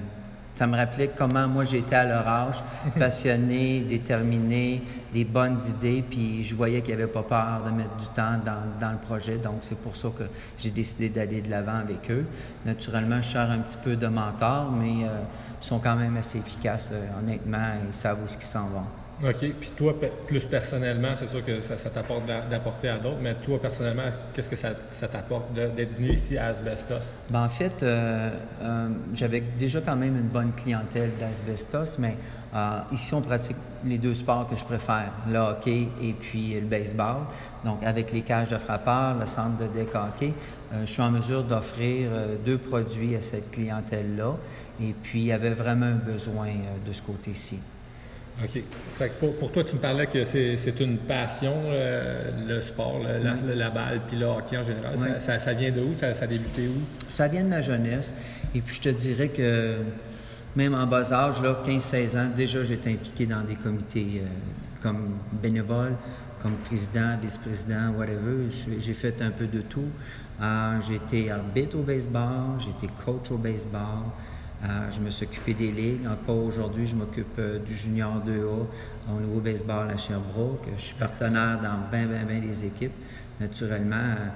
ça 0.55 0.67
me 0.67 0.77
rappelait 0.77 1.11
comment 1.13 1.49
moi 1.49 1.65
j'étais 1.65 1.97
à 1.97 2.05
leur 2.05 2.25
âge, 2.25 2.63
passionné, 2.97 3.81
déterminé, 3.81 4.81
des 5.11 5.25
bonnes 5.25 5.59
idées, 5.67 6.01
puis 6.09 6.45
je 6.45 6.55
voyais 6.55 6.81
qu'ils 6.81 6.95
n'avaient 6.95 7.11
pas 7.11 7.23
peur 7.23 7.63
de 7.65 7.71
mettre 7.71 7.97
du 7.97 8.05
temps 8.07 8.39
dans, 8.45 8.61
dans 8.79 8.93
le 8.93 8.97
projet. 8.97 9.37
Donc 9.37 9.55
c'est 9.59 9.77
pour 9.77 9.97
ça 9.97 10.07
que 10.17 10.23
j'ai 10.57 10.69
décidé 10.69 11.09
d'aller 11.09 11.41
de 11.41 11.49
l'avant 11.49 11.75
avec 11.75 12.09
eux. 12.09 12.25
Naturellement, 12.65 13.21
je 13.21 13.31
sers 13.31 13.51
un 13.51 13.59
petit 13.59 13.77
peu 13.83 13.97
de 13.97 14.07
mentor, 14.07 14.71
mais 14.71 15.03
euh, 15.03 15.23
ils 15.61 15.65
sont 15.65 15.79
quand 15.79 15.97
même 15.97 16.15
assez 16.15 16.37
efficaces, 16.37 16.89
honnêtement, 17.19 17.73
ils 17.85 17.93
savent 17.93 18.19
où 18.23 18.27
ce 18.29 18.35
qu'ils 18.37 18.43
s'en 18.45 18.67
vont. 18.67 19.04
OK. 19.23 19.53
Puis 19.59 19.71
toi, 19.77 19.95
plus 20.27 20.45
personnellement, 20.45 21.09
c'est 21.15 21.29
sûr 21.29 21.43
que 21.43 21.61
ça, 21.61 21.75
t'apporte 21.89 22.25
d'apporter 22.25 22.89
à 22.89 22.97
d'autres, 22.97 23.19
mais 23.21 23.35
toi, 23.35 23.59
personnellement, 23.59 24.03
qu'est-ce 24.33 24.49
que 24.49 24.55
ça, 24.57 24.73
t'apporte 25.07 25.53
d'être 25.53 25.95
venu 25.95 26.11
ici 26.11 26.37
à 26.37 26.47
Asbestos? 26.47 27.15
Ben, 27.29 27.45
en 27.45 27.49
fait, 27.49 27.81
euh, 27.81 28.29
euh, 28.61 28.89
j'avais 29.13 29.41
déjà 29.41 29.79
quand 29.79 29.95
même 29.95 30.17
une 30.17 30.27
bonne 30.27 30.51
clientèle 30.51 31.11
d'Asbestos, 31.17 31.97
mais 31.97 32.17
euh, 32.53 32.79
ici, 32.91 33.13
on 33.13 33.21
pratique 33.21 33.55
les 33.85 33.97
deux 33.97 34.13
sports 34.13 34.49
que 34.49 34.57
je 34.57 34.65
préfère, 34.65 35.13
le 35.27 35.39
hockey 35.39 35.87
et 36.01 36.13
puis 36.13 36.59
le 36.59 36.67
baseball. 36.67 37.23
Donc, 37.63 37.83
avec 37.83 38.11
les 38.11 38.21
cages 38.21 38.49
de 38.49 38.57
frappeurs, 38.57 39.17
le 39.17 39.25
centre 39.25 39.57
de 39.57 39.67
deck 39.67 39.95
hockey, 39.95 40.33
je 40.81 40.91
suis 40.91 41.01
en 41.01 41.11
mesure 41.11 41.43
d'offrir 41.43 42.09
deux 42.45 42.57
produits 42.57 43.15
à 43.15 43.21
cette 43.21 43.51
clientèle-là. 43.51 44.35
Et 44.81 44.93
puis, 45.03 45.19
il 45.19 45.25
y 45.27 45.31
avait 45.31 45.53
vraiment 45.53 45.85
un 45.85 45.95
besoin 45.95 46.49
de 46.85 46.91
ce 46.91 47.01
côté-ci. 47.01 47.59
OK. 48.43 48.63
Fait 48.91 49.09
que 49.09 49.25
pour, 49.25 49.51
toi, 49.51 49.63
tu 49.63 49.75
me 49.75 49.79
parlais 49.79 50.07
que 50.07 50.23
c'est 50.25 50.79
une 50.79 50.97
passion, 50.97 51.53
euh, 51.67 52.31
le 52.47 52.61
sport, 52.61 52.99
la, 52.99 53.69
balle, 53.69 54.01
puis 54.07 54.17
le 54.17 54.25
hockey 54.25 54.57
en 54.57 54.63
général. 54.63 54.97
Ça, 55.19 55.53
vient 55.53 55.71
de 55.71 55.81
où? 55.81 55.95
Ça, 55.95 56.07
a 56.07 56.27
débuté 56.27 56.67
où? 56.67 56.81
Ça 57.09 57.27
vient 57.27 57.43
de 57.43 57.49
ma 57.49 57.61
jeunesse. 57.61 58.13
Et 58.53 58.61
puis, 58.61 58.75
je 58.75 58.81
te 58.81 58.89
dirais 58.89 59.29
que 59.29 59.77
même 60.55 60.73
en 60.73 60.85
bas 60.85 61.11
âge, 61.13 61.35
15-16 61.41 62.17
ans, 62.17 62.29
déjà, 62.35 62.63
j'étais 62.63 62.91
impliqué 62.91 63.25
dans 63.25 63.41
des 63.41 63.55
comités 63.55 64.21
euh, 64.21 64.27
comme 64.81 65.17
bénévole, 65.41 65.95
comme 66.41 66.55
président, 66.65 67.17
vice-président, 67.21 67.91
whatever. 67.97 68.49
J'ai 68.79 68.93
fait 68.93 69.21
un 69.21 69.31
peu 69.31 69.47
de 69.47 69.61
tout. 69.61 69.89
Euh, 70.41 70.79
été 70.93 71.31
arbitre 71.31 71.77
au 71.77 71.83
baseball, 71.83 72.59
été 72.69 72.87
coach 73.05 73.31
au 73.31 73.37
baseball. 73.37 74.11
Euh, 74.65 74.91
je 74.91 74.99
me 74.99 75.09
suis 75.09 75.25
occupé 75.25 75.53
des 75.53 75.71
ligues. 75.71 76.07
Encore 76.07 76.43
aujourd'hui, 76.43 76.87
je 76.87 76.95
m'occupe 76.95 77.37
euh, 77.37 77.59
du 77.59 77.73
junior 77.75 78.21
2A 78.25 79.13
au 79.13 79.19
nouveau 79.19 79.39
baseball 79.39 79.89
à 79.91 79.97
Sherbrooke. 79.97 80.65
Je 80.77 80.81
suis 80.81 80.95
partenaire 80.95 81.59
dans 81.61 81.89
bien, 81.91 82.07
bien, 82.07 82.23
bien 82.23 82.39
des 82.39 82.65
équipes. 82.65 82.93
Naturellement, 83.39 83.95
euh, 83.95 84.27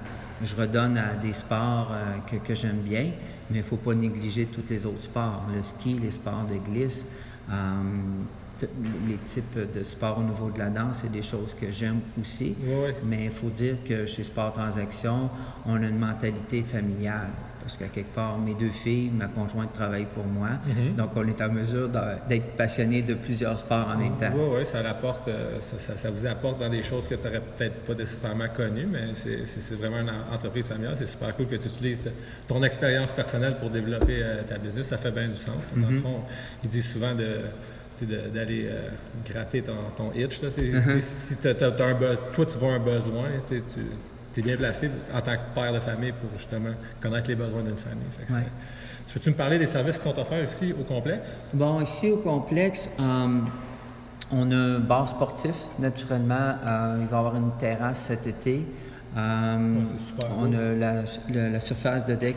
je 0.44 0.54
redonne 0.54 0.98
à 0.98 1.14
des 1.14 1.32
sports 1.32 1.92
que, 2.30 2.36
que 2.36 2.54
j'aime 2.54 2.80
bien, 2.80 3.12
mais 3.50 3.56
il 3.56 3.58
ne 3.58 3.62
faut 3.62 3.76
pas 3.76 3.94
négliger 3.94 4.46
tous 4.46 4.64
les 4.70 4.86
autres 4.86 5.02
sports. 5.02 5.44
Le 5.54 5.62
ski, 5.62 5.94
les 5.94 6.10
sports 6.10 6.46
de 6.46 6.56
glisse, 6.56 7.06
les 9.06 9.16
types 9.26 9.58
de 9.74 9.82
sports 9.82 10.18
au 10.18 10.22
niveau 10.22 10.50
de 10.50 10.58
la 10.58 10.70
danse, 10.70 11.00
c'est 11.02 11.12
des 11.12 11.20
choses 11.20 11.54
que 11.54 11.70
j'aime 11.70 12.00
aussi. 12.18 12.54
Mais 13.04 13.26
il 13.26 13.30
faut 13.30 13.50
dire 13.50 13.76
que 13.86 14.06
chez 14.06 14.22
Sport 14.22 14.52
Transaction, 14.52 15.28
on 15.66 15.76
a 15.76 15.86
une 15.86 15.98
mentalité 15.98 16.62
familiale 16.62 17.28
parce 17.60 17.76
qu'à 17.76 17.88
quelque 17.88 18.14
part, 18.14 18.38
mes 18.38 18.54
deux 18.54 18.70
filles, 18.70 19.10
ma 19.10 19.26
conjointe 19.26 19.72
travaille 19.72 20.06
pour 20.06 20.26
moi. 20.26 20.50
Mhm. 20.66 20.96
Donc, 20.96 21.10
on 21.16 21.26
est 21.26 21.40
en 21.40 21.50
mesure 21.50 21.88
d'être 21.88 22.56
passionné 22.56 23.02
de 23.02 23.14
plusieurs 23.14 23.58
sports 23.58 23.88
en 23.94 23.98
même 23.98 24.16
temps. 24.16 24.30
Oui, 24.34 24.58
oui, 24.58 24.66
ça, 24.66 24.82
rapporte, 24.82 25.28
euh, 25.28 25.60
ça, 25.60 26.10
vous 26.10 26.26
apporte 26.26 26.60
dans 26.60 26.68
des 26.68 26.82
choses 26.82 27.06
que 27.08 27.14
tu 27.14 27.24
n'aurais 27.24 27.40
peut-être 27.40 27.84
pas 27.84 27.94
nécessairement 27.94 28.48
connues, 28.48 28.86
mais 28.90 29.14
c'est 29.14 29.74
vraiment 29.74 30.00
une 30.00 30.12
entreprise 30.32 30.66
familiale. 30.66 30.94
C'est 30.98 31.06
super 31.06 31.34
cool 31.36 31.46
que 31.46 31.56
tu 31.56 31.66
utilises 31.66 32.02
ton 32.46 32.62
expérience 32.62 33.12
personnelle 33.12 33.56
pour 33.58 33.70
développer 33.70 34.20
euh, 34.22 34.42
ta 34.42 34.58
business. 34.58 34.88
Ça 34.88 34.96
fait 34.96 35.10
bien 35.10 35.28
du 35.28 35.34
sens. 35.34 35.72
Dans 35.76 35.88
le 35.88 35.96
mhm. 35.96 36.02
fond, 36.02 36.20
ils 36.62 36.68
disent 36.68 36.90
souvent 36.92 37.14
de 37.14 37.40
d'aller 38.06 38.66
euh, 38.66 38.88
gratter 39.26 39.62
ton, 39.62 39.74
ton 39.96 40.12
itch. 40.12 40.40
Là. 40.42 40.48
Mhm. 40.48 41.00
Si 41.00 41.36
as, 41.46 41.50
un 41.50 41.54
toi, 42.32 42.46
tu 42.46 42.58
vois 42.58 42.74
un 42.74 42.78
besoin, 42.78 43.28
tu, 43.46 43.62
tu 44.32 44.40
es 44.40 44.42
bien 44.42 44.56
placé 44.56 44.90
en 45.12 45.20
tant 45.20 45.32
que 45.32 45.54
père 45.54 45.72
de 45.72 45.80
famille 45.80 46.12
pour 46.12 46.30
justement 46.36 46.70
connaître 47.00 47.28
les 47.28 47.34
besoins 47.34 47.62
d'une 47.62 47.76
famille. 47.76 48.06
Tu 49.06 49.14
peux-tu 49.14 49.30
me 49.30 49.34
parler 49.34 49.58
des 49.58 49.66
services 49.66 49.98
qui 49.98 50.04
sont 50.04 50.18
offerts 50.18 50.44
ici 50.44 50.72
au 50.78 50.84
complexe? 50.84 51.40
Bon, 51.52 51.80
ici 51.80 52.12
au 52.12 52.18
complexe, 52.18 52.88
euh, 53.00 53.40
on 54.30 54.50
a 54.52 54.54
un 54.54 54.78
bar 54.78 55.08
sportif, 55.08 55.56
naturellement. 55.80 56.54
Euh, 56.64 56.98
il 57.00 57.08
va 57.08 57.16
y 57.16 57.18
avoir 57.18 57.34
une 57.34 57.50
terrasse 57.58 58.02
cet 58.02 58.28
été. 58.28 58.64
Euh, 59.16 59.82
on 60.38 60.52
a 60.52 61.04
la, 61.28 61.60
surface 61.60 62.04
de 62.04 62.14
deck 62.14 62.36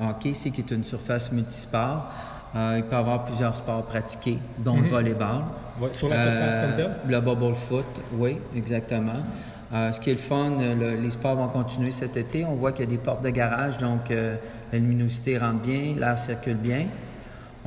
hockey 0.00 0.28
ici, 0.28 0.52
qui 0.52 0.60
est 0.60 0.70
une 0.70 0.84
surface 0.84 1.32
multisport. 1.32 2.12
il 2.54 2.84
peut 2.84 2.94
y 2.94 2.98
avoir 2.98 3.24
plusieurs 3.24 3.56
sports 3.56 3.86
pratiqués, 3.86 4.38
dont 4.58 4.76
le 4.76 4.82
mhm. 4.82 4.88
volleyball. 4.88 5.42
sur 5.90 6.08
la 6.08 6.22
surface 6.22 6.76
comme? 6.76 7.10
Le 7.10 7.20
bubble 7.20 7.56
foot, 7.56 7.86
oui, 8.12 8.38
exactement. 8.54 9.24
Euh, 9.72 9.90
ce 9.92 10.00
qui 10.00 10.10
est 10.10 10.14
le 10.14 10.18
fun, 10.18 10.52
euh, 10.60 11.00
les 11.00 11.10
sports 11.10 11.34
vont 11.34 11.48
continuer 11.48 11.90
cet 11.90 12.16
été. 12.16 12.44
On 12.44 12.54
voit 12.54 12.72
qu'il 12.72 12.84
y 12.84 12.88
a 12.88 12.90
des 12.90 13.02
portes 13.02 13.22
de 13.22 13.30
garage, 13.30 13.78
donc 13.78 14.10
euh, 14.10 14.36
la 14.72 14.78
luminosité 14.78 15.38
rentre 15.38 15.62
bien, 15.62 15.96
l'air 15.98 16.18
circule 16.18 16.56
bien. 16.56 16.86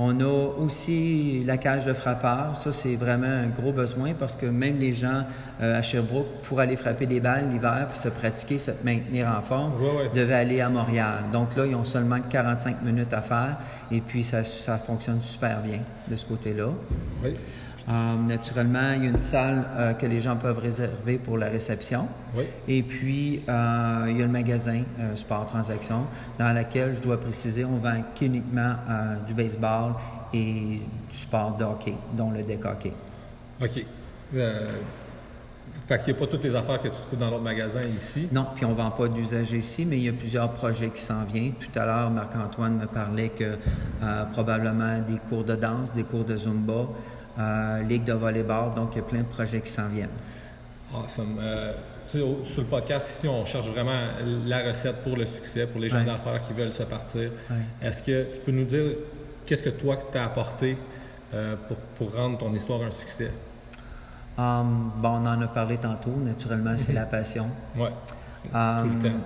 On 0.01 0.21
a 0.21 0.53
aussi 0.57 1.43
la 1.45 1.57
cage 1.57 1.83
de 1.83 1.91
frappeurs. 1.91 2.55
Ça, 2.55 2.71
c'est 2.71 2.95
vraiment 2.95 3.27
un 3.27 3.47
gros 3.47 3.73
besoin 3.73 4.13
parce 4.13 4.37
que 4.37 4.45
même 4.45 4.79
les 4.79 4.93
gens 4.93 5.25
à 5.59 5.81
Sherbrooke, 5.81 6.41
pour 6.43 6.61
aller 6.61 6.77
frapper 6.77 7.05
des 7.05 7.19
balles 7.19 7.49
l'hiver 7.51 7.87
puis 7.89 7.99
se 7.99 8.07
pratiquer, 8.07 8.59
se 8.59 8.71
maintenir 8.81 9.27
en 9.27 9.41
forme, 9.41 9.73
devaient 10.15 10.35
aller 10.35 10.61
à 10.61 10.69
Montréal. 10.69 11.25
Donc 11.33 11.57
là, 11.57 11.65
ils 11.65 11.75
ont 11.75 11.83
seulement 11.83 12.21
45 12.21 12.81
minutes 12.81 13.11
à 13.11 13.19
faire 13.19 13.57
et 13.91 13.99
puis 13.99 14.23
ça, 14.23 14.45
ça 14.45 14.77
fonctionne 14.77 15.19
super 15.19 15.59
bien 15.59 15.79
de 16.07 16.15
ce 16.15 16.25
côté-là. 16.25 16.69
Oui. 17.21 17.33
Euh, 17.89 18.15
naturellement, 18.17 18.91
il 18.95 19.05
y 19.05 19.07
a 19.07 19.09
une 19.09 19.17
salle 19.17 19.65
euh, 19.75 19.93
que 19.93 20.05
les 20.05 20.21
gens 20.21 20.35
peuvent 20.35 20.59
réserver 20.59 21.17
pour 21.17 21.39
la 21.39 21.47
réception. 21.47 22.07
Oui. 22.35 22.43
Et 22.67 22.83
puis, 22.83 23.41
euh, 23.49 24.05
il 24.09 24.17
y 24.17 24.21
a 24.21 24.25
le 24.25 24.31
magasin 24.31 24.83
Sport 25.15 25.45
Transaction, 25.45 26.05
dans 26.37 26.53
lequel, 26.53 26.95
je 26.95 27.01
dois 27.01 27.19
préciser, 27.19 27.65
on 27.65 27.77
vend 27.77 28.03
uniquement 28.21 28.75
du 29.25 29.33
baseball 29.33 29.93
et 30.33 30.81
du 31.09 31.17
sport 31.17 31.57
de 31.57 31.63
hockey, 31.63 31.95
dont 32.13 32.29
le 32.29 32.43
deck 32.43 32.63
hockey. 32.65 32.93
OK. 33.61 33.85
Fait 35.87 35.97
qu'il 35.97 36.13
n'y 36.13 36.19
a 36.19 36.21
pas 36.21 36.27
toutes 36.27 36.43
les 36.43 36.55
affaires 36.55 36.79
que 36.79 36.87
tu 36.87 37.01
trouves 37.01 37.17
dans 37.17 37.31
l'autre 37.31 37.43
magasin 37.43 37.81
ici? 37.95 38.27
Non, 38.31 38.45
puis 38.53 38.65
on 38.65 38.71
ne 38.71 38.75
vend 38.75 38.91
pas 38.91 39.07
d'usagers 39.07 39.57
ici, 39.57 39.85
mais 39.85 39.97
il 39.97 40.03
y 40.03 40.09
a 40.09 40.13
plusieurs 40.13 40.51
projets 40.51 40.89
qui 40.89 41.01
s'en 41.01 41.23
viennent. 41.23 41.53
Tout 41.53 41.79
à 41.79 41.85
l'heure, 41.85 42.11
Marc-Antoine 42.11 42.77
me 42.77 42.85
parlait 42.85 43.29
que 43.29 43.57
probablement 44.31 45.01
des 45.01 45.17
cours 45.29 45.43
de 45.43 45.55
danse, 45.55 45.93
des 45.93 46.03
cours 46.03 46.25
de 46.25 46.37
Zumba, 46.37 46.87
Ligue 47.87 48.03
de 48.03 48.13
volleyball. 48.13 48.73
Donc, 48.73 48.89
il 48.93 48.97
y 48.97 49.01
a 49.01 49.03
plein 49.03 49.19
de 49.19 49.25
projets 49.25 49.61
qui 49.61 49.71
s'en 49.71 49.87
viennent. 49.87 50.09
Awesome. 50.93 51.37
Euh, 51.39 51.71
sur 52.07 52.37
le 52.57 52.63
podcast 52.63 53.07
ici, 53.09 53.27
on 53.27 53.45
cherche 53.45 53.67
vraiment 53.67 54.01
la 54.47 54.67
recette 54.67 55.03
pour 55.03 55.15
le 55.15 55.25
succès, 55.25 55.67
pour 55.67 55.79
les 55.79 55.89
gens 55.89 56.03
d'affaires 56.03 56.41
qui 56.41 56.53
veulent 56.53 56.71
se 56.71 56.83
partir. 56.83 57.31
Est-ce 57.81 58.01
que 58.01 58.33
tu 58.33 58.39
peux 58.39 58.51
nous 58.51 58.65
dire 58.65 58.95
qu'est-ce 59.45 59.61
que 59.61 59.69
toi 59.69 59.95
tu 60.11 60.17
as 60.17 60.25
apporté 60.25 60.77
euh, 61.33 61.55
pour, 61.67 61.77
pour, 61.77 62.15
rendre 62.15 62.39
ton 62.39 62.51
histoire 62.53 62.81
un 62.81 62.89
succès? 62.89 63.31
Um, 64.37 64.91
bon, 64.97 65.09
on 65.09 65.25
en 65.27 65.41
a 65.41 65.47
parlé 65.47 65.77
tantôt. 65.77 66.11
Naturellement, 66.11 66.77
c'est 66.77 66.93
la 66.93 67.05
passion. 67.05 67.47
Oui, 67.75 67.89
tout 68.41 68.47
le 68.51 68.57
um, 68.57 68.99
temps. 69.03 69.19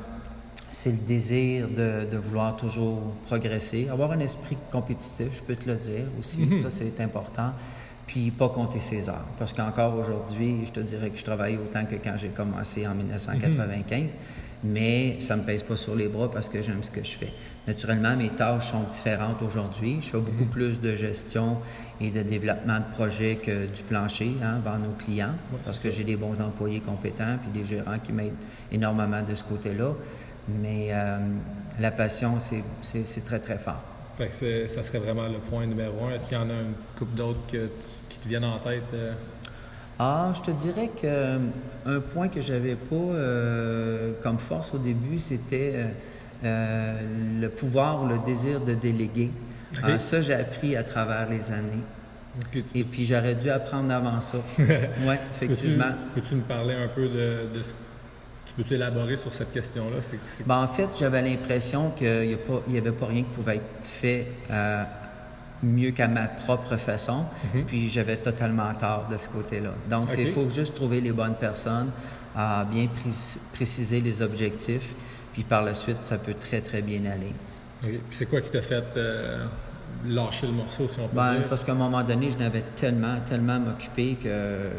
C'est 0.71 0.89
le 0.89 0.97
désir 0.97 1.67
de, 1.69 2.05
de, 2.11 2.17
vouloir 2.17 2.55
toujours 2.55 3.13
progresser, 3.27 3.87
avoir 3.89 4.11
un 4.11 4.19
esprit 4.19 4.57
compétitif, 4.71 5.27
je 5.35 5.41
peux 5.43 5.55
te 5.55 5.69
le 5.69 5.77
dire 5.77 6.05
aussi. 6.19 6.39
Mhm. 6.39 6.55
Ça, 6.55 6.71
c'est 6.71 6.99
important 6.99 7.53
puis 8.13 8.29
pas 8.29 8.49
compter 8.49 8.79
ses 8.79 9.09
heures. 9.09 9.25
Parce 9.39 9.53
qu'encore 9.53 9.95
aujourd'hui, 9.97 10.59
je 10.67 10.71
te 10.71 10.79
dirais 10.79 11.09
que 11.09 11.17
je 11.17 11.23
travaille 11.23 11.57
autant 11.57 11.83
que 11.83 11.95
quand 11.95 12.13
j'ai 12.15 12.27
commencé 12.27 12.85
en 12.85 12.93
1995, 12.93 14.13
mais 14.63 15.17
ça 15.19 15.35
me 15.35 15.41
pèse 15.41 15.63
pas 15.63 15.75
sur 15.75 15.95
les 15.95 16.09
bras 16.09 16.29
parce 16.29 16.47
que 16.47 16.61
j'aime 16.61 16.83
ce 16.83 16.91
que 16.91 17.03
je 17.03 17.09
fais. 17.09 17.33
Naturellement, 17.67 18.15
mes 18.15 18.29
tâches 18.29 18.69
sont 18.69 18.83
différentes 18.83 19.41
aujourd'hui. 19.41 19.97
Je 19.99 20.09
fais 20.09 20.19
beaucoup 20.19 20.43
mhm. 20.43 20.49
plus 20.49 20.79
de 20.79 20.93
gestion 20.93 21.57
et 21.99 22.11
de 22.11 22.21
développement 22.21 22.77
de 22.77 22.93
projets 22.93 23.37
que 23.37 23.65
du 23.65 23.81
plancher 23.81 24.35
hein, 24.43 24.59
vers 24.63 24.77
nos 24.77 24.91
clients, 24.91 25.33
parce 25.65 25.79
que 25.79 25.89
j'ai 25.89 26.03
des 26.03 26.15
bons 26.15 26.39
employés 26.39 26.81
compétents 26.81 27.37
puis 27.41 27.49
des 27.49 27.67
gérants 27.67 27.97
qui 27.97 28.13
m'aident 28.13 28.33
énormément 28.71 29.23
de 29.23 29.33
ce 29.33 29.43
côté-là. 29.43 29.89
Mais 30.61 30.89
euh, 30.91 31.17
la 31.79 31.89
passion, 31.89 32.37
c'est 32.39 33.25
très, 33.25 33.39
très 33.39 33.57
fort. 33.57 33.81
Fait 34.17 34.27
que 34.27 34.67
ça 34.67 34.83
serait 34.83 34.99
vraiment 34.99 35.27
le 35.27 35.39
point 35.39 35.65
numéro 35.65 36.05
un. 36.05 36.11
Est-ce 36.11 36.27
qu'il 36.27 36.37
y 36.37 36.39
en 36.39 36.49
a 36.49 36.53
une 36.53 36.73
couple 36.97 37.15
d'autres 37.15 37.39
qui 38.09 38.19
te 38.19 38.27
viennent 38.27 38.45
en 38.45 38.59
tête? 38.59 38.83
Euh? 38.93 39.13
Ah, 39.97 40.33
je 40.35 40.41
te 40.41 40.51
dirais 40.51 40.89
que 40.89 41.05
euh, 41.05 41.37
un 41.85 41.99
point 41.99 42.27
que 42.27 42.41
j'avais 42.41 42.75
pas 42.75 42.95
euh, 42.95 44.13
comme 44.21 44.37
force 44.37 44.73
au 44.73 44.77
début, 44.77 45.19
c'était 45.19 45.87
le 46.43 47.47
pouvoir 47.47 48.03
ou 48.03 48.07
le 48.07 48.19
désir 48.19 48.61
de 48.61 48.73
déléguer. 48.73 49.31
Ah, 49.81 49.97
ça, 49.97 50.21
j'ai 50.21 50.35
appris 50.35 50.75
à 50.75 50.83
travers 50.83 51.27
les 51.29 51.51
années. 51.51 51.83
Et 52.73 52.83
puis 52.83 53.05
j'aurais 53.05 53.35
dû 53.35 53.49
apprendre 53.49 53.93
avant 53.93 54.19
ça. 54.19 54.39
oui, 54.59 55.15
effectivement. 55.31 55.91
Peux-tu, 56.15 56.35
me 56.35 56.41
parler 56.41 56.73
un 56.73 56.87
peu 56.87 57.07
de, 57.07 57.57
de 57.57 57.61
ce 57.61 57.71
Peux-tu 58.55 58.75
élaborer 58.75 59.17
sur 59.17 59.33
cette 59.33 59.51
question-là? 59.51 59.97
Ben, 60.45 60.63
en 60.63 60.67
fait, 60.67 60.87
j'avais 60.99 61.21
l'impression 61.21 61.89
qu'il 61.91 62.37
n'y 62.67 62.77
avait 62.77 62.91
pas 62.91 63.07
rien 63.07 63.23
qui 63.23 63.29
pouvait 63.29 63.55
être 63.55 63.63
fait 63.81 64.27
euh, 64.51 64.83
mieux 65.63 65.91
qu'à 65.91 66.07
ma 66.07 66.27
propre 66.27 66.77
façon. 66.77 67.25
Mhm. 67.53 67.65
Puis 67.65 67.89
j'avais 67.89 68.17
totalement 68.17 68.71
tort 68.75 69.07
de 69.09 69.17
ce 69.17 69.27
côté-là. 69.29 69.73
Donc, 69.89 70.09
il 70.17 70.31
faut 70.31 70.49
juste 70.49 70.75
trouver 70.75 71.01
les 71.01 71.11
bonnes 71.11 71.35
personnes, 71.35 71.91
à 72.35 72.65
bien 72.65 72.87
préciser 73.53 74.01
les 74.01 74.21
objectifs. 74.21 74.93
Puis 75.33 75.43
par 75.43 75.63
la 75.63 75.73
suite, 75.73 76.03
ça 76.03 76.17
peut 76.17 76.35
très, 76.35 76.61
très 76.61 76.83
bien 76.83 77.05
aller. 77.05 77.33
Puis 77.81 77.99
c'est 78.11 78.27
quoi 78.27 78.39
qui 78.41 78.51
t'a 78.51 78.61
fait 78.61 78.85
euh, 78.95 79.45
lâché 80.05 80.47
le 80.47 80.53
morceau, 80.53 80.87
si 80.87 80.99
on 80.99 81.07
peut 81.07 81.15
Ben, 81.15 81.35
dire? 81.35 81.47
parce 81.47 81.63
qu'à 81.63 81.71
un 81.71 81.75
moment 81.75 82.03
donné, 82.03 82.29
je 82.29 82.37
n'avais 82.37 82.63
tellement, 82.75 83.19
tellement 83.25 83.59
m'occuper 83.59 84.15
que 84.21 84.69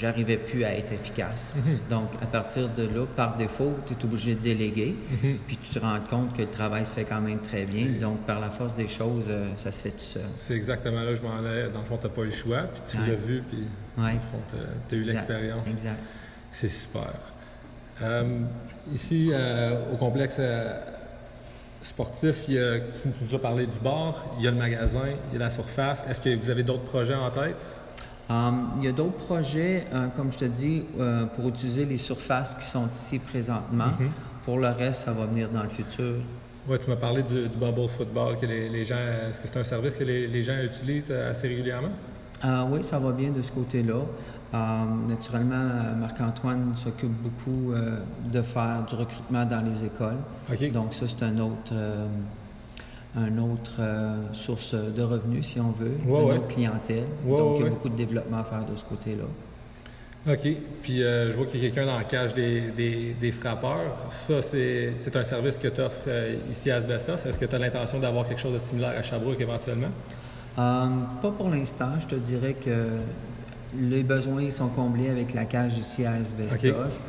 j'arrivais 0.00 0.36
plus 0.38 0.64
à 0.64 0.74
être 0.76 0.92
efficace. 0.92 1.54
Mhm. 1.56 1.78
Donc, 1.90 2.10
à 2.22 2.26
partir 2.26 2.68
de 2.70 2.82
là, 2.84 3.06
par 3.16 3.36
défaut, 3.36 3.74
tu 3.86 3.94
es 3.94 4.04
obligé 4.04 4.34
de 4.34 4.40
déléguer, 4.40 4.94
Mhm. 5.10 5.38
puis 5.46 5.56
tu 5.56 5.70
te 5.74 5.78
rends 5.78 6.00
compte 6.10 6.34
que 6.36 6.42
le 6.42 6.48
travail 6.48 6.84
se 6.86 6.94
fait 6.94 7.04
quand 7.04 7.20
même 7.20 7.38
très 7.40 7.64
bien. 7.64 7.86
Donc, 8.00 8.20
par 8.26 8.40
la 8.40 8.50
force 8.50 8.74
des 8.74 8.88
choses, 8.88 9.26
euh, 9.28 9.46
ça 9.56 9.70
se 9.72 9.80
fait 9.80 9.90
tout 9.90 9.98
seul. 9.98 10.22
C'est 10.36 10.54
exactement 10.54 11.02
là 11.02 11.14
je 11.14 11.22
m'en 11.22 11.38
allais. 11.38 11.68
Dans 11.70 11.80
le 11.80 11.84
fond, 11.86 11.96
tu 11.98 12.06
n'as 12.06 12.12
pas 12.12 12.22
eu 12.22 12.26
le 12.26 12.30
choix, 12.32 12.62
puis 12.62 12.82
tu 12.86 12.96
Ouais. 12.98 13.06
l'as 13.08 13.14
vu, 13.14 13.42
puis 13.48 13.64
dans 13.96 14.04
Ouais. 14.04 14.12
le 14.14 14.18
fond, 14.20 14.42
tu 14.88 14.94
as, 14.94 14.98
eu 14.98 15.02
l'expérience. 15.04 15.68
Exact. 15.68 15.98
C'est 16.50 16.68
super. 16.68 17.12
Euh, 18.02 18.40
ici, 18.92 19.30
euh, 19.32 19.92
au 19.92 19.96
complexe 19.96 20.36
euh, 20.38 20.80
sportif, 21.82 22.44
il 22.48 22.54
y 22.54 22.58
a, 22.58 22.78
tu 22.78 23.08
nous 23.20 23.34
as 23.34 23.38
parlé 23.38 23.66
du 23.66 23.78
bar, 23.78 24.24
il 24.38 24.44
y 24.44 24.48
a 24.48 24.50
le 24.50 24.56
magasin, 24.56 25.02
il 25.30 25.34
y 25.34 25.36
a 25.36 25.44
la 25.46 25.50
surface. 25.50 26.02
Est-ce 26.08 26.20
que 26.20 26.34
vous 26.36 26.50
avez 26.50 26.62
d'autres 26.62 26.84
projets 26.84 27.14
en 27.14 27.30
tête? 27.30 27.76
Um, 28.30 28.70
il 28.78 28.84
y 28.84 28.88
a 28.88 28.92
d'autres 28.92 29.16
projets, 29.16 29.84
euh, 29.92 30.06
comme 30.16 30.32
je 30.32 30.38
te 30.38 30.44
dis, 30.44 30.84
euh, 30.98 31.26
pour 31.26 31.48
utiliser 31.48 31.84
les 31.84 31.98
surfaces 31.98 32.54
qui 32.54 32.64
sont 32.64 32.88
ici 32.94 33.18
présentement. 33.18 33.92
Mhm. 33.98 34.10
Pour 34.44 34.58
le 34.58 34.68
reste, 34.68 35.04
ça 35.04 35.12
va 35.12 35.26
venir 35.26 35.48
dans 35.50 35.62
le 35.62 35.68
futur. 35.68 36.14
Ouais, 36.68 36.78
tu 36.78 36.88
m'as 36.88 36.96
parlé 36.96 37.22
du, 37.22 37.48
du 37.48 37.56
bubble 37.56 37.88
football, 37.88 38.38
que 38.38 38.46
les, 38.46 38.68
les 38.68 38.84
gens, 38.84 38.96
est-ce 39.28 39.40
que 39.40 39.48
c'est 39.48 39.58
un 39.58 39.64
service 39.64 39.96
que 39.96 40.04
les, 40.04 40.28
les 40.28 40.42
gens 40.42 40.56
utilisent 40.62 41.10
euh, 41.10 41.30
assez 41.30 41.48
régulièrement? 41.48 41.90
Ah 42.42 42.66
oui, 42.70 42.82
ça 42.82 42.98
va 42.98 43.12
bien 43.12 43.30
de 43.30 43.40
ce 43.42 43.52
côté-là. 43.52 43.94
Euh, 44.54 44.84
naturellement, 45.08 45.54
euh, 45.54 45.94
Marc-Antoine 45.94 46.74
s'occupe 46.76 47.12
beaucoup 47.22 47.72
euh, 47.72 47.98
de 48.30 48.42
faire 48.42 48.84
du 48.88 48.94
recrutement 48.96 49.44
dans 49.46 49.64
les 49.64 49.84
écoles. 49.84 50.16
Donc 50.72 50.92
ça, 50.94 51.06
c'est 51.08 51.24
un 51.24 51.38
autre, 51.38 51.72
euh, 51.72 52.06
un 53.16 53.38
autre 53.38 53.72
euh, 53.78 54.16
source 54.32 54.74
de 54.74 55.02
revenus, 55.02 55.46
si 55.46 55.60
on 55.60 55.70
veut, 55.70 55.92
Ouais, 56.06 56.20
une 56.20 56.26
ouais. 56.28 56.34
autre 56.36 56.48
clientèle. 56.48 57.04
Ouais, 57.24 57.38
Donc 57.38 57.56
il 57.60 57.64
y 57.64 57.66
a 57.66 57.70
beaucoup 57.70 57.88
de 57.88 57.96
développement 57.96 58.38
à 58.38 58.44
faire 58.44 58.64
de 58.64 58.76
ce 58.76 58.84
côté-là. 58.84 59.24
OK. 60.32 60.48
Puis 60.82 61.02
euh, 61.02 61.30
je 61.32 61.36
vois 61.36 61.46
qu'il 61.46 61.62
y 61.62 61.66
a 61.66 61.70
quelqu'un 61.70 61.86
dans 61.86 61.98
la 61.98 62.04
cage 62.04 62.34
des, 62.34 62.70
des, 62.70 63.16
des 63.20 63.32
frappeurs. 63.32 63.96
Ça, 64.10 64.40
c'est 64.42 64.92
c'est 64.96 65.16
un 65.16 65.22
service 65.24 65.58
que 65.58 65.68
tu 65.68 65.80
offres 65.80 66.08
ici 66.50 66.70
à 66.70 66.76
Asbestos. 66.76 67.26
Est-ce 67.26 67.38
que 67.38 67.44
tu 67.46 67.56
as 67.56 67.58
l'intention 67.58 67.98
d'avoir 67.98 68.26
quelque 68.28 68.40
chose 68.40 68.52
de 68.54 68.58
similaire 68.58 68.94
à 68.96 69.02
Sherbrooke 69.02 69.40
éventuellement? 69.40 69.88
Euh, 70.58 70.88
pas 71.20 71.30
pour 71.30 71.50
l'instant. 71.50 71.92
Je 72.00 72.06
te 72.06 72.14
dirais 72.14 72.54
que 72.54 72.88
les 73.74 74.02
besoins 74.02 74.50
sont 74.50 74.68
comblés 74.68 75.08
avec 75.08 75.34
la 75.34 75.44
cage 75.44 75.78
ici 75.78 76.04
à 76.04 76.12
Asbestos. 76.12 77.02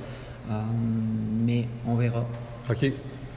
Mais 1.43 1.67
on 1.85 1.95
verra. 1.95 2.25
OK. 2.69 2.91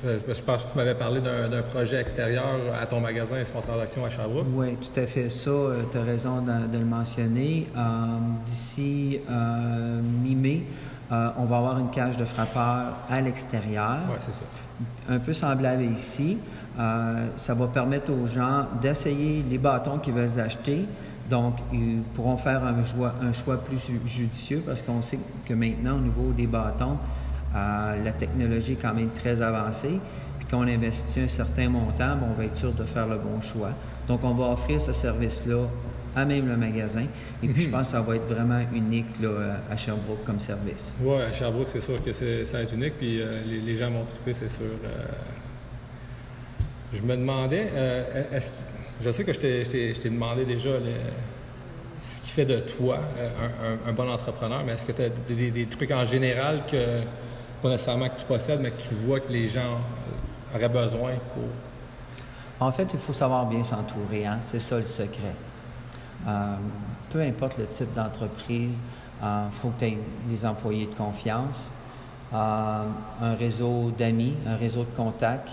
Euh, 0.04 0.18
Je 0.28 0.42
pense 0.42 0.64
que 0.64 0.70
tu 0.72 0.76
m'avais 0.76 0.94
parlé 0.94 1.20
d'un 1.20 1.62
projet 1.62 2.00
extérieur 2.00 2.44
à 2.80 2.86
ton 2.86 3.00
magasin 3.00 3.42
Sport 3.44 3.62
Transaction 3.62 4.04
à 4.04 4.10
Sherbrooke. 4.10 4.46
Oui, 4.54 4.76
tout 4.76 5.00
à 5.00 5.06
fait 5.06 5.28
ça. 5.30 5.50
tu 5.90 5.98
as 5.98 6.02
raison 6.02 6.42
de, 6.42 6.66
de 6.70 6.78
le 6.78 6.84
mentionner. 6.84 7.66
Euh, 7.76 7.80
D'ici 8.44 9.20
euh, 9.30 10.00
mi-mai, 10.02 10.64
euh, 11.12 11.30
on 11.38 11.44
va 11.44 11.58
avoir 11.58 11.78
une 11.78 11.90
cage 11.90 12.16
de 12.16 12.24
frappeurs 12.24 12.94
à 13.08 13.20
l'extérieur, 13.20 13.98
Oui, 14.10 14.16
c'est 14.20 14.34
ça. 14.34 14.44
un 15.08 15.18
peu 15.18 15.32
semblable 15.32 15.82
à 15.82 15.86
ici. 15.86 16.38
Euh, 16.78 17.28
ça 17.36 17.54
va 17.54 17.66
permettre 17.68 18.12
aux 18.12 18.26
gens 18.26 18.66
d'essayer 18.82 19.42
les 19.48 19.58
bâtons 19.58 19.98
qu'ils 19.98 20.12
veulent 20.14 20.38
acheter. 20.40 20.84
Donc, 21.30 21.54
ils 21.72 22.02
pourront 22.14 22.36
faire 22.36 22.62
un 22.62 22.84
choix, 22.84 23.14
un 23.22 23.32
choix 23.32 23.56
plus 23.56 23.80
judicieux 24.04 24.62
parce 24.64 24.82
qu'on 24.82 25.00
sait 25.02 25.18
que 25.44 25.54
maintenant, 25.54 25.96
au 25.96 26.00
niveau 26.00 26.32
des 26.32 26.46
bâtons, 26.46 26.98
euh, 27.56 28.04
la 28.04 28.12
technologie 28.12 28.72
est 28.72 28.76
quand 28.82 28.94
même 28.94 29.10
très 29.10 29.40
avancée. 29.40 29.98
Puis 30.38 30.46
quand 30.50 30.58
on 30.58 30.68
investit 30.68 31.20
un 31.20 31.28
certain 31.28 31.68
montant, 31.68 32.16
ben, 32.16 32.26
on 32.30 32.34
va 32.34 32.44
être 32.44 32.56
sûr 32.56 32.72
de 32.72 32.84
faire 32.84 33.06
le 33.06 33.16
bon 33.18 33.40
choix. 33.40 33.70
Donc, 34.06 34.22
on 34.24 34.34
va 34.34 34.46
offrir 34.52 34.80
ce 34.82 34.92
service-là 34.92 35.64
à 36.14 36.24
même 36.24 36.48
le 36.48 36.56
magasin. 36.56 37.04
Et 37.42 37.48
puis, 37.48 37.62
je 37.64 37.68
pense 37.68 37.88
que 37.88 37.92
ça 37.92 38.00
va 38.00 38.16
être 38.16 38.32
vraiment 38.32 38.60
unique 38.74 39.20
là, 39.20 39.58
à 39.70 39.76
Sherbrooke 39.76 40.24
comme 40.24 40.40
service. 40.40 40.94
Oui, 41.00 41.16
à 41.20 41.32
Sherbrooke, 41.32 41.68
c'est 41.68 41.80
sûr 41.82 42.02
que 42.02 42.12
ça 42.12 42.56
va 42.58 42.62
être 42.62 42.72
unique. 42.74 42.94
Puis 42.98 43.20
euh, 43.20 43.42
les, 43.46 43.60
les 43.60 43.76
gens 43.76 43.90
vont 43.90 44.04
triper, 44.04 44.32
c'est 44.34 44.48
sûr. 44.50 44.64
Euh, 44.84 44.88
Je 46.92 47.02
me 47.02 47.16
demandais, 47.16 47.68
euh, 47.74 48.22
est-ce 48.32 48.50
je 49.04 49.10
sais 49.10 49.24
que 49.24 49.32
je 49.34 49.38
t'ai- 49.40 50.08
demandé 50.08 50.46
déjà 50.46 50.70
le- 50.70 50.84
ce 52.00 52.20
qui 52.22 52.30
fait 52.30 52.46
de 52.46 52.60
toi 52.60 52.98
un, 52.98 53.88
un- 53.88 53.90
un 53.90 53.92
bon 53.92 54.08
entrepreneur, 54.10 54.62
mais 54.64 54.72
est-ce 54.72 54.86
que 54.86 54.92
tu 54.92 55.02
as 55.02 55.08
des 55.28 55.66
trucs 55.66 55.90
en 55.90 56.04
général 56.06 56.62
que, 56.70 57.00
pas 57.62 57.68
nécessairement 57.70 58.08
que 58.08 58.18
tu 58.18 58.24
possèdes, 58.24 58.60
mais 58.60 58.70
que 58.70 58.82
tu 58.82 58.94
vois 58.94 59.20
que 59.20 59.32
les 59.32 59.48
gens 59.48 59.60
euh, 59.74 60.56
auraient 60.56 60.68
besoin 60.68 61.12
pour. 61.34 62.66
En 62.66 62.72
fait, 62.72 62.88
il 62.92 62.98
faut 62.98 63.12
savoir 63.12 63.46
bien 63.46 63.62
s'entourer, 63.64 64.26
hein? 64.26 64.38
c'est 64.42 64.60
ça 64.60 64.76
le 64.76 64.84
secret. 64.84 65.34
Euh, 66.26 66.56
peu 67.10 67.20
importe 67.20 67.58
le 67.58 67.66
type 67.66 67.92
d'entreprise, 67.92 68.76
il 69.22 69.50
faut 69.52 69.68
que 69.70 69.78
tu 69.80 69.84
aies 69.86 69.98
des 70.28 70.44
employés 70.46 70.86
de 70.86 70.94
confiance, 70.94 71.68
euh, 72.32 72.82
un 73.22 73.34
réseau 73.34 73.92
d'amis, 73.96 74.34
un 74.46 74.56
réseau 74.56 74.80
de 74.80 74.96
contacts. 74.96 75.50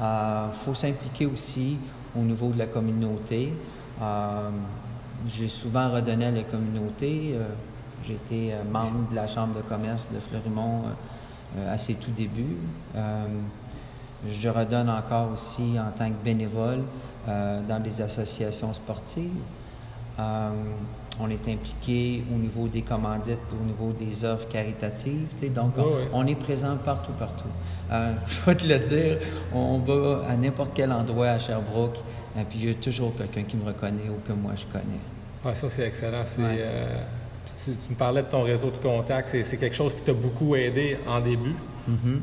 Il 0.00 0.52
faut 0.52 0.74
s'impliquer 0.74 1.26
aussi 1.26 1.78
au 2.16 2.20
niveau 2.20 2.50
de 2.50 2.58
la 2.58 2.66
communauté. 2.66 3.52
Euh, 4.00 4.50
J'ai 5.28 5.48
souvent 5.48 5.90
redonné 5.90 6.26
à 6.26 6.30
la 6.30 6.42
communauté. 6.42 7.34
Euh, 7.34 7.44
J'ai 8.04 8.14
été 8.14 8.52
euh, 8.52 8.64
membre 8.64 9.08
de 9.10 9.14
la 9.14 9.26
Chambre 9.26 9.54
de 9.56 9.62
commerce 9.62 10.08
de 10.12 10.18
Fleurimont 10.18 10.80
euh, 10.80 10.88
euh, 10.88 10.94
à 11.70 11.78
ses 11.78 11.94
tout 11.94 12.10
débuts. 12.10 12.56
Euh, 12.96 13.26
je 14.28 14.48
redonne 14.48 14.88
encore 14.88 15.32
aussi 15.32 15.78
en 15.78 15.90
tant 15.96 16.08
que 16.08 16.24
bénévole 16.24 16.82
euh, 17.28 17.60
dans 17.68 17.80
des 17.80 18.00
associations 18.00 18.72
sportives. 18.72 19.30
Euh, 20.18 20.50
on 21.20 21.28
est 21.28 21.46
impliqué 21.48 22.22
au 22.32 22.38
niveau 22.38 22.68
des 22.68 22.82
commandites, 22.82 23.38
au 23.60 23.64
niveau 23.64 23.92
des 23.92 24.24
œuvres 24.24 24.48
caritatives. 24.48 25.26
tu 25.34 25.38
sais. 25.38 25.48
Donc, 25.48 25.72
on, 26.12 26.26
est 26.26 26.34
présent 26.34 26.76
partout, 26.82 27.12
partout. 27.18 27.48
Euh, 27.90 28.14
je 28.26 28.40
vais 28.46 28.54
te 28.56 28.66
le 28.66 28.78
dire, 28.78 29.18
on 29.52 29.78
va 29.78 30.24
à 30.28 30.36
n'importe 30.36 30.72
quel 30.74 30.90
endroit 30.92 31.28
à 31.28 31.38
Sherbrooke, 31.38 31.98
et 32.38 32.44
puis 32.44 32.58
il 32.60 32.66
y 32.68 32.70
a 32.70 32.74
toujours 32.74 33.14
quelqu'un 33.16 33.42
qui 33.42 33.56
me 33.56 33.64
reconnaît 33.66 34.08
ou 34.08 34.26
que 34.26 34.32
moi 34.32 34.52
je 34.56 34.64
connais. 34.66 35.00
Ah, 35.44 35.54
ça, 35.54 35.68
c'est 35.68 35.86
excellent. 35.86 36.22
C'est, 36.24 36.40
Ouais. 36.42 36.56
euh, 36.60 37.02
tu, 37.64 37.72
tu 37.72 37.90
me 37.90 37.94
parlais 37.96 38.22
de 38.22 38.28
ton 38.28 38.42
réseau 38.42 38.70
de 38.70 38.76
contacts. 38.76 39.28
C'est, 39.42 39.56
quelque 39.56 39.74
chose 39.76 39.94
qui 39.94 40.02
t'a 40.02 40.12
beaucoup 40.12 40.54
aidé 40.56 40.98
en 41.06 41.20
début. 41.20 41.54
Mhm. 41.86 42.20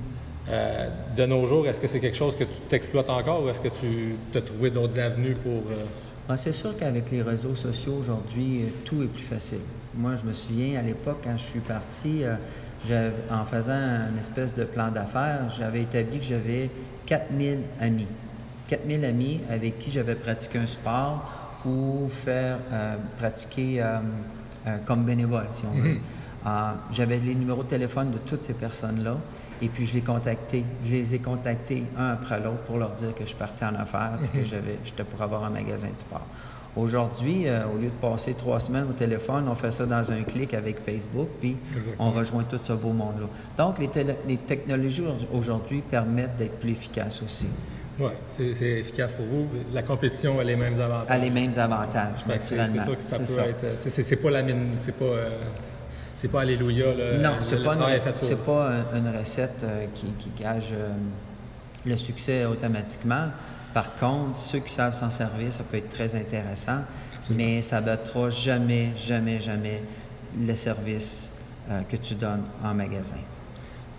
Euh, 0.50 0.90
de 1.16 1.26
nos 1.26 1.46
jours, 1.46 1.68
est-ce 1.68 1.80
que 1.80 1.88
c'est 1.88 2.00
quelque 2.00 2.18
chose 2.18 2.36
que 2.36 2.44
tu 2.44 2.60
t'exploites 2.70 3.10
encore 3.10 3.44
ou 3.44 3.50
est-ce 3.50 3.62
que 3.62 3.68
tu 3.68 4.16
as 4.36 4.42
trouvé 4.42 4.72
d'autres 4.72 5.00
avenues 5.00 5.36
pour. 5.36 5.62
euh, 5.72 5.86
Ah, 6.28 6.38
c'est 6.38 6.52
sûr 6.52 6.76
qu'avec 6.76 7.12
les 7.12 7.22
réseaux 7.22 7.56
sociaux 7.56 7.98
aujourd'hui, 8.00 8.64
euh, 8.64 8.68
tout 8.84 9.04
est 9.04 9.08
plus 9.08 9.22
facile. 9.24 9.60
Moi, 9.96 10.14
je 10.22 10.28
me 10.28 10.34
souviens 10.34 10.80
à 10.80 10.82
l'époque, 10.82 11.20
quand 11.24 11.38
je 11.38 11.44
suis 11.44 11.60
parti, 11.60 12.24
euh, 12.24 13.12
en 13.30 13.44
faisant 13.46 13.74
un 13.74 14.18
espèce 14.18 14.54
de 14.54 14.64
plan 14.64 14.90
d'affaires, 14.90 15.52
j'avais 15.58 15.84
établi 15.84 16.18
que 16.20 16.26
j'avais 16.26 16.70
4000 17.06 17.60
amis. 17.80 18.08
4000 18.70 19.06
amis 19.06 19.42
avec 19.50 19.78
qui 19.80 19.92
j'avais 19.92 20.16
pratiqué 20.16 20.60
un 20.60 20.68
sport 20.68 21.24
ou 21.66 22.08
faire 22.08 22.60
pratiquer 23.18 23.84
comme 24.86 25.04
bénévole, 25.04 25.48
si 25.52 25.66
on 25.66 25.78
veut. 25.78 25.98
Euh, 26.48 26.72
j'avais 26.92 27.18
les 27.20 27.36
numéros 27.36 27.64
de 27.64 27.68
téléphone 27.68 28.12
de 28.12 28.18
toutes 28.20 28.44
ces 28.44 28.54
personnes-là 28.54 29.18
et 29.62 29.68
puis 29.68 29.86
je 29.86 29.94
les 29.94 30.02
contactais. 30.02 30.64
Je 30.86 30.92
les 30.92 31.16
ai 31.16 31.20
contactés 31.20 31.84
un 31.98 32.12
après 32.12 32.40
l'autre 32.40 32.62
pour 32.66 32.78
leur 32.78 32.92
dire 32.92 33.14
que 33.14 33.26
je 33.26 33.36
partais 33.36 33.66
en 33.66 33.76
affaires 33.76 34.18
et 34.24 34.38
que 34.38 34.44
j'avais, 34.46 34.80
j'étais 34.86 35.04
pour 35.04 35.22
avoir 35.22 35.44
un 35.44 35.50
magasin 35.50 35.90
de 35.92 35.98
sport. 35.98 36.26
Aujourd'hui, 36.78 37.48
euh, 37.48 37.66
au 37.66 37.78
lieu 37.78 37.88
de 37.88 38.00
passer 38.00 38.36
trois 38.36 38.60
semaines 38.60 38.86
au 38.90 38.94
téléphone, 38.94 39.50
on 39.50 39.56
fait 39.56 39.72
ça 39.72 39.86
dans 39.86 40.12
un 40.12 40.22
clic 40.22 40.54
avec 40.54 40.80
Facebook, 40.80 41.28
puis 41.42 41.58
Exactement. 41.76 42.08
on 42.08 42.12
rejoint 42.12 42.44
tout 42.44 42.60
ce 42.62 42.74
beau 42.74 42.94
monde-là. 42.94 43.26
Donc, 43.58 43.80
les 43.80 44.38
technologies 44.38 45.04
aujourd'hui 45.34 45.82
permettent 45.82 46.36
d'être 46.38 46.60
plus 46.60 46.72
efficaces 46.72 47.22
aussi, 47.24 47.48
Ouais, 48.00 48.12
c'est, 48.30 48.44
efficace 48.80 49.14
pour 49.14 49.26
vous. 49.26 49.48
La 49.74 49.84
compétition 49.84 50.40
a 50.40 50.44
les 50.44 50.56
mêmes 50.56 50.80
avantages. 50.80 51.10
a 51.10 51.18
les 51.18 51.30
mêmes 51.30 51.58
avantages, 51.58 52.24
que 52.26 52.32
c'est, 52.42 52.56
naturellement. 52.56 52.84
sûr 52.86 52.98
que 52.98 53.04
ça 53.04 53.20
peut 53.20 53.26
ça. 53.26 53.48
être. 53.48 53.66
C'est, 53.78 53.90
c'est- 54.04 54.16
pas 54.16 54.30
la 54.32 54.42
mine. 54.42 54.72
C'est 54.80 54.96
pas. 54.96 55.06
euh, 55.06 55.30
c'est 56.16 56.28
pas 56.30 56.42
Alléluia. 56.42 56.94
Là, 56.94 57.18
Non, 57.18 57.38
c'est 57.42 57.64
pas, 57.64 57.74
une, 57.76 57.80
pas 58.46 58.70
un- 58.70 58.98
une 58.98 59.18
recette 59.18 59.62
euh, 59.64 59.86
qui, 59.94 60.08
qui 60.20 60.30
gage 60.42 60.70
euh, 60.74 60.90
le 61.86 61.98
succès 61.98 62.46
automatiquement. 62.46 63.28
Par 63.74 63.96
contre, 63.96 64.36
ceux 64.38 64.60
qui 64.60 64.72
savent 64.74 64.94
s'en 64.94 65.10
servir, 65.10 65.52
ça 65.54 65.64
peut 65.64 65.78
être 65.78 65.90
très 65.90 66.16
intéressant, 66.16 66.80
mais 67.30 67.62
ça 67.62 67.80
ne 67.82 67.86
battra 67.86 68.30
jamais, 68.30 68.90
jamais, 68.98 69.40
jamais 69.40 69.84
le 70.38 70.56
service 70.56 71.30
euh, 71.70 71.82
que 71.88 71.96
tu 71.98 72.16
donnes 72.16 72.44
en 72.64 72.74
magasin. 72.74 73.16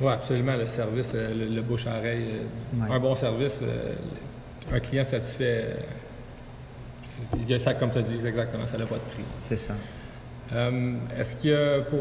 Oui, 0.01 0.13
absolument. 0.13 0.57
Le 0.57 0.67
service, 0.67 1.13
euh, 1.15 1.35
le, 1.35 1.55
le 1.55 1.63
bouche-à-oreille, 1.63 2.25
euh, 2.33 2.83
Ouais. 2.89 2.95
un 2.95 2.99
bon 3.01 3.15
service, 3.15 3.61
euh, 3.63 3.93
un 4.73 4.81
client 4.81 5.05
satisfait, 5.05 5.77
il 7.37 7.49
y 7.51 7.55
a 7.55 7.59
ça, 7.59 7.75
comme 7.75 7.91
tu 7.91 7.99
as 7.99 8.03
dit, 8.03 8.15
exactement, 8.15 8.67
ça 8.67 8.79
n'a 8.79 8.87
pas 8.87 8.95
de 8.97 9.01
prix. 9.13 9.25
C'est 9.43 9.57
ça. 9.57 9.75
Euh, 10.53 10.95
est-ce 11.19 11.37
a, 11.53 11.81
pour 11.83 11.99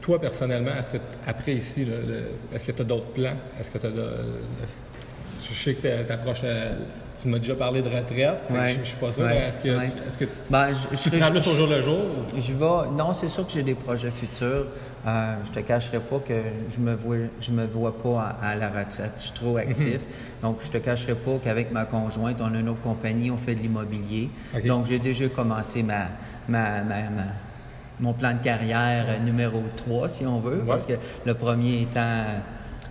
toi 0.00 0.20
personnellement, 0.20 0.74
est-ce 0.78 0.92
que 0.92 0.96
après 1.26 1.52
ici, 1.54 1.86
est-ce 2.54 2.66
que 2.68 2.72
tu 2.72 2.82
as 2.82 2.84
d'autres 2.84 3.12
plans? 3.12 3.36
Est-ce 3.60 3.70
que 3.70 3.78
tu 3.78 3.86
as 3.86 3.90
de- 3.90 4.14
je 5.48 5.54
sais 5.54 5.74
que 5.74 6.04
tu 6.04 6.12
approches 6.12 6.42
tu 7.20 7.28
m'as 7.28 7.38
déjà 7.38 7.54
parlé 7.54 7.82
de 7.82 7.88
retraite. 7.88 8.46
Je, 8.48 8.78
ne 8.78 8.84
suis 8.84 8.96
pas 8.96 9.12
sûr. 9.12 9.28
Est-ce 9.28 9.60
que, 9.60 9.68
est 9.68 10.18
que 10.18 10.24
ben, 10.48 10.68
je, 10.72 10.96
tu 10.96 11.10
prends 11.10 11.30
plus 11.30 11.48
au 11.48 11.54
jour 11.54 11.66
le 11.66 11.80
jour? 11.80 12.00
Je 12.38 12.52
vais. 12.52 12.90
Non, 12.96 13.12
c'est 13.12 13.28
sûr 13.28 13.46
que 13.46 13.52
j'ai 13.52 13.62
des 13.62 13.74
projets 13.74 14.10
futurs. 14.10 14.66
Euh, 15.06 15.34
je 15.46 15.50
te 15.50 15.60
cacherai 15.60 15.98
pas 15.98 16.18
que 16.18 16.34
je 16.68 16.78
me 16.78 16.94
vois, 16.94 17.16
je 17.40 17.50
me 17.50 17.66
vois 17.66 17.96
pas 17.96 18.36
à, 18.42 18.54
la 18.54 18.68
retraite. 18.68 19.12
Je 19.16 19.22
suis 19.22 19.32
trop 19.32 19.52
mhm. 19.52 19.58
actif. 19.58 20.00
Donc, 20.42 20.58
je 20.62 20.70
te 20.70 20.78
cacherai 20.78 21.14
pas 21.14 21.38
qu'avec 21.42 21.72
ma 21.72 21.84
conjointe, 21.84 22.40
on 22.40 22.54
a 22.54 22.58
une 22.58 22.68
autre 22.68 22.80
compagnie, 22.80 23.30
on 23.30 23.38
fait 23.38 23.54
de 23.54 23.60
l'immobilier. 23.60 24.30
Donc, 24.66 24.86
j'ai 24.86 24.98
déjà 24.98 25.28
commencé 25.28 25.82
ma, 25.82 26.08
ma, 26.48 26.82
ma, 26.82 26.96
mon 27.98 28.12
plan 28.12 28.34
de 28.34 28.42
carrière 28.42 29.20
numéro 29.22 29.62
3, 29.76 30.08
si 30.08 30.26
on 30.26 30.40
veut, 30.40 30.62
parce 30.66 30.86
que 30.86 30.94
le 31.24 31.34
premier 31.34 31.82
étant 31.82 32.24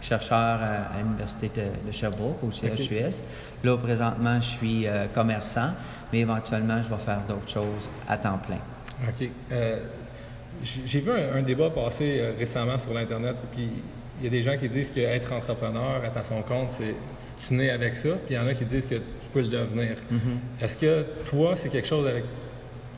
chercheur 0.01 0.59
à, 0.61 1.01
l'Université 1.01 1.49
de, 1.49 1.91
Sherbrooke, 1.91 2.43
au 2.43 2.51
CHUS. 2.51 3.23
Là, 3.63 3.77
présentement, 3.77 4.39
je 4.41 4.47
suis 4.47 4.87
euh, 4.87 5.07
commerçant, 5.13 5.71
mais 6.11 6.19
éventuellement, 6.19 6.81
je 6.81 6.89
vais 6.89 7.01
faire 7.01 7.21
d'autres 7.27 7.49
choses 7.49 7.89
à 8.07 8.17
temps 8.17 8.39
plein. 8.39 8.59
OK. 9.07 9.29
Euh, 9.51 9.79
j'ai 10.63 10.99
vu 10.99 11.11
un, 11.11 11.41
débat 11.41 11.69
passer 11.69 12.19
euh, 12.19 12.33
récemment 12.37 12.77
sur 12.77 12.93
l'Internet, 12.93 13.37
puis 13.51 13.69
il 14.19 14.23
y 14.25 14.27
a 14.27 14.29
des 14.29 14.41
gens 14.41 14.57
qui 14.57 14.67
disent 14.67 14.89
qu'être 14.89 15.31
entrepreneur, 15.31 16.03
être 16.03 16.17
à 16.17 16.23
son 16.23 16.41
compte, 16.41 16.69
c'est 16.69 16.95
tu 17.47 17.53
nais 17.53 17.69
avec 17.69 17.95
ça, 17.95 18.09
puis 18.09 18.35
il 18.35 18.35
y 18.35 18.39
en 18.39 18.47
a 18.47 18.53
qui 18.53 18.65
disent 18.65 18.85
que 18.85 18.95
tu, 18.95 19.15
peux 19.33 19.41
le 19.41 19.47
devenir. 19.47 19.95
Mm-hmm. 20.11 20.63
Est-ce 20.63 20.75
que 20.75 21.05
toi, 21.29 21.55
c'est 21.55 21.69
quelque 21.69 21.87
chose 21.87 22.05
avec 22.05 22.25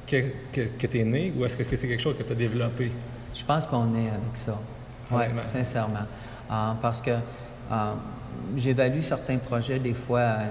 que, 0.08 0.32
que, 0.52 0.88
tu 0.88 1.00
es 1.00 1.04
né 1.04 1.32
ou 1.38 1.46
est-ce 1.46 1.56
que 1.56 1.64
c'est 1.64 1.88
quelque 1.88 2.02
chose 2.02 2.18
que 2.18 2.24
tu 2.24 2.32
as 2.32 2.36
développé? 2.36 2.92
Je 3.34 3.46
pense 3.46 3.66
qu'on 3.66 3.96
est 3.96 4.10
avec 4.10 4.36
ça. 4.36 4.60
Oui, 5.12 5.24
sincèrement. 5.44 6.06
Ah, 6.54 6.76
parce 6.82 7.00
que 7.00 7.12
ah, 7.72 7.94
j'évalue 8.58 9.00
certains 9.00 9.38
projets 9.38 9.80
des 9.80 9.94
fois 9.94 10.20
euh, 10.20 10.48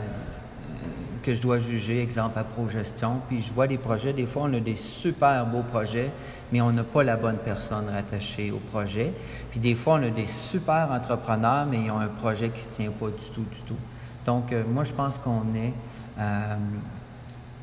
que 1.23 1.35
je 1.35 1.43
dois 1.43 1.59
juger, 1.59 2.03
exemple 2.03 2.39
à 2.39 2.45
ProGestion, 2.45 3.21
puis 3.29 3.43
je 3.43 3.53
vois 3.53 3.67
des 3.67 3.77
projets, 3.77 4.15
des 4.15 4.25
fois 4.25 4.45
on 4.47 4.55
a 4.55 4.61
des 4.61 4.77
super 4.77 5.45
beaux 5.45 5.63
projets, 5.63 6.11
mais 6.51 6.63
on 6.63 6.73
n'a 6.73 6.85
pas 6.85 7.03
la 7.03 7.19
bonne 7.19 7.37
personne 7.37 7.91
rattachée 7.91 8.51
au 8.51 8.61
projet. 8.61 9.13
Puis 9.51 9.61
des 9.61 9.75
fois 9.75 9.99
on 10.01 10.03
a 10.05 10.09
des 10.09 10.25
super 10.25 10.91
entrepreneurs, 10.91 11.67
mais 11.67 11.83
ils 11.85 11.91
ont 11.91 12.01
un 12.01 12.09
projet 12.09 12.49
qui 12.49 12.67
ne 12.67 12.71
se 12.73 12.77
tient 12.77 12.91
pas 12.93 13.09
du 13.09 13.31
tout, 13.35 13.45
du 13.53 13.61
tout. 13.67 13.77
Donc 14.25 14.53
euh, 14.53 14.65
moi 14.67 14.85
je 14.85 14.95
pense 14.95 15.19
qu'on 15.19 15.55
est 15.55 15.75
euh, 16.19 16.57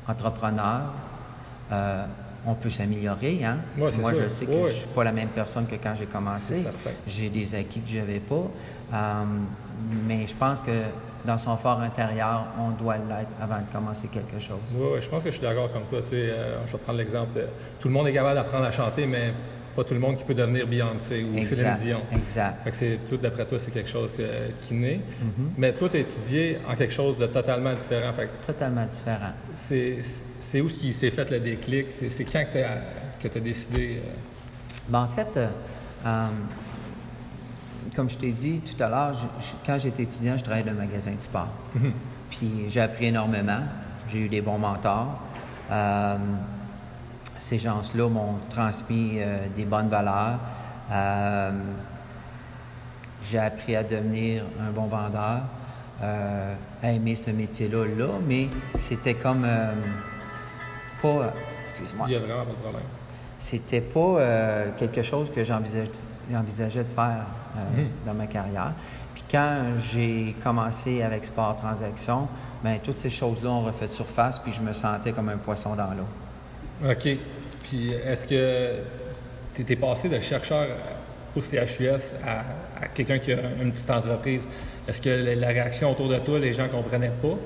entrepreneur, 0.06 0.92
on 2.46 2.54
peut 2.54 2.70
s'améliorer. 2.70 3.44
Hein? 3.44 3.58
Moi, 3.76 3.90
je 3.90 4.28
sais 4.28 4.46
que 4.46 4.52
je 4.52 4.62
ne 4.62 4.68
suis 4.68 4.88
pas 4.88 5.04
la 5.04 5.12
même 5.12 5.28
personne 5.28 5.66
que 5.66 5.76
quand 5.76 5.94
j'ai 5.96 6.06
commencé. 6.06 6.66
J'ai 7.06 7.28
des 7.30 7.54
acquis 7.54 7.80
que 7.80 7.88
je 7.88 7.98
n'avais 7.98 8.20
pas. 8.20 8.50
Euh, 8.92 9.24
mais 10.06 10.26
je 10.26 10.34
pense 10.34 10.60
que 10.62 10.82
dans 11.24 11.38
son 11.38 11.56
fort 11.56 11.80
intérieur, 11.80 12.46
on 12.58 12.70
doit 12.70 12.96
l'être 12.96 13.36
avant 13.40 13.60
de 13.60 13.70
commencer 13.70 14.08
quelque 14.08 14.38
chose. 14.38 14.58
Oui, 14.74 15.00
je 15.00 15.08
pense 15.08 15.24
que 15.24 15.30
je 15.30 15.36
suis 15.36 15.46
d'accord 15.46 15.72
comme 15.72 15.84
toi. 15.84 16.00
Euh, 16.12 16.58
je 16.64 16.72
vais 16.72 16.78
prendre 16.78 16.98
l'exemple. 16.98 17.40
Tout 17.80 17.88
le 17.88 17.94
monde 17.94 18.08
est 18.08 18.12
capable 18.12 18.36
d'apprendre 18.36 18.64
à 18.64 18.72
chanter, 18.72 19.06
mais 19.06 19.32
pas 19.78 19.84
tout 19.84 19.94
le 19.94 20.00
monde 20.00 20.16
qui 20.16 20.24
peut 20.24 20.34
devenir 20.34 20.66
Beyoncé 20.66 21.22
ou 21.22 21.40
Céline 21.44 21.74
Dion. 21.80 22.00
Exact. 22.10 22.64
Fait 22.64 22.70
que 22.70 22.76
c'est 22.76 22.98
tout 23.08 23.16
d'après 23.16 23.46
toi, 23.46 23.60
c'est 23.60 23.70
quelque 23.70 23.88
chose 23.88 24.16
euh, 24.18 24.48
qui 24.58 24.74
naît. 24.74 25.00
Mm-hmm. 25.22 25.50
Mais 25.56 25.72
toi, 25.72 25.88
tu 25.88 25.98
as 25.98 26.00
étudié 26.00 26.58
en 26.68 26.74
quelque 26.74 26.92
chose 26.92 27.16
de 27.16 27.26
totalement 27.26 27.72
différent. 27.74 28.12
Fait 28.12 28.28
totalement 28.44 28.86
différent. 28.86 29.30
C'est 29.54 30.60
où 30.60 30.68
ce 30.68 30.74
qui 30.74 30.92
s'est 30.92 31.12
fait 31.12 31.30
le 31.30 31.38
déclic? 31.38 31.92
C'est 31.92 32.24
quand 32.24 32.44
que 32.50 33.28
tu 33.28 33.38
as, 33.38 33.40
décidé? 33.40 34.02
Euh? 34.04 34.10
Ben, 34.88 35.02
en 35.02 35.08
fait, 35.08 35.38
euh, 35.38 36.26
comme 37.94 38.10
je 38.10 38.16
t'ai 38.16 38.32
dit 38.32 38.60
tout 38.60 38.82
à 38.82 38.88
l'heure, 38.88 39.16
quand 39.64 39.78
j'étais 39.78 40.02
étudiant, 40.02 40.36
je 40.36 40.42
travaillais 40.42 40.64
dans 40.66 40.72
un 40.72 40.86
magasin 40.86 41.12
de 41.12 41.20
sport. 41.20 41.50
Mm-hmm. 41.76 41.92
Puis 42.30 42.50
j'ai 42.68 42.80
appris 42.80 43.06
énormément. 43.06 43.60
J'ai 44.08 44.22
eu 44.22 44.28
des 44.28 44.40
bons 44.40 44.58
mentors 44.58 45.22
ces 47.38 47.58
gens-là 47.58 48.08
m'ont 48.08 48.38
transmis 48.50 49.16
euh, 49.16 49.46
des 49.54 49.64
bonnes 49.64 49.88
valeurs. 49.88 50.38
Euh, 50.90 51.50
j'ai 53.22 53.38
appris 53.38 53.76
à 53.76 53.82
devenir 53.82 54.44
un 54.60 54.70
bon 54.70 54.86
vendeur, 54.86 55.42
euh, 56.02 56.54
à 56.82 56.92
aimer 56.92 57.14
ce 57.14 57.30
métier-là, 57.30 57.84
là, 57.86 58.08
mais 58.26 58.48
c'était 58.76 59.14
comme 59.14 59.46
pas. 61.02 61.32
Excuse-moi. 61.58 62.06
Il 62.08 62.14
a 62.14 62.18
vraiment 62.20 62.44
pas 62.44 62.52
de 62.52 62.56
problème. 62.56 62.82
C'était 63.38 63.80
pas 63.80 64.18
quelque 64.76 65.02
chose 65.02 65.30
que 65.32 65.42
j'envisageais 65.44 66.84
de 66.84 66.90
faire 66.90 67.24
mhm. 67.56 67.88
dans 68.06 68.14
ma 68.14 68.26
carrière. 68.26 68.72
Puis 69.14 69.24
quand 69.30 69.62
j'ai 69.80 70.36
commencé 70.42 71.02
avec 71.02 71.24
Sport 71.24 71.56
Transaction, 71.56 72.28
bien, 72.62 72.78
toutes 72.78 72.98
ces 73.00 73.10
choses-là 73.10 73.50
ont 73.50 73.62
refait 73.62 73.88
surface, 73.88 74.38
puis 74.38 74.52
je 74.52 74.60
me 74.60 74.72
sentais 74.72 75.12
comme 75.12 75.28
un 75.28 75.38
poisson 75.38 75.74
dans 75.74 75.90
l'eau. 75.90 76.06
OK. 76.84 77.08
Puis 77.64 77.90
est-ce 77.90 78.24
que 78.24 78.76
tu 79.54 79.62
étais 79.62 79.76
passé 79.76 80.08
de 80.08 80.20
chercheur 80.20 80.68
au 81.36 81.40
CHUS 81.40 82.12
à, 82.24 82.88
quelqu'un 82.88 83.18
qui 83.18 83.32
a 83.32 83.38
une 83.60 83.72
petite 83.72 83.90
entreprise? 83.90 84.46
Est-ce 84.86 85.02
que 85.02 85.38
la 85.38 85.48
réaction 85.48 85.90
autour 85.90 86.08
de 86.08 86.18
toi, 86.18 86.38
les 86.38 86.52
gens 86.52 86.64
ne 86.64 86.68
comprenaient 86.68 87.12
pas? 87.20 87.36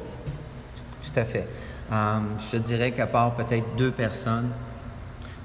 Tout 1.01 1.19
à 1.19 1.25
fait. 1.25 1.47
Hum, 1.91 2.37
je 2.39 2.57
te 2.57 2.63
dirais 2.63 2.93
qu'à 2.93 3.07
part 3.07 3.35
peut-être 3.35 3.77
deux 3.77 3.91
personnes, 3.91 4.51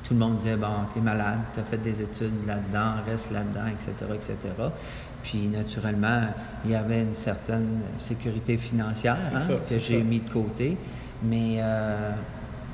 tout 0.03 0.13
le 0.13 0.19
monde 0.19 0.37
disait 0.37 0.55
Bon, 0.55 0.85
t'es 0.93 1.01
malade, 1.01 1.39
t'as 1.53 1.63
fait 1.63 1.77
des 1.77 2.01
études 2.01 2.45
là-dedans, 2.45 3.03
reste 3.05 3.31
là-dedans, 3.31 3.67
etc., 3.67 3.91
etc. 4.13 4.35
Puis, 5.23 5.47
naturellement, 5.47 6.27
il 6.63 6.71
y 6.71 6.75
avait 6.75 7.01
une 7.01 7.13
certaine 7.13 7.81
sécurité 7.99 8.55
financière 8.55 9.17
hein, 9.35 9.39
que 9.69 9.79
j'ai 9.79 10.01
mis 10.01 10.21
de 10.21 10.29
côté. 10.29 10.77
Mais 11.23 11.57
euh, 11.59 12.11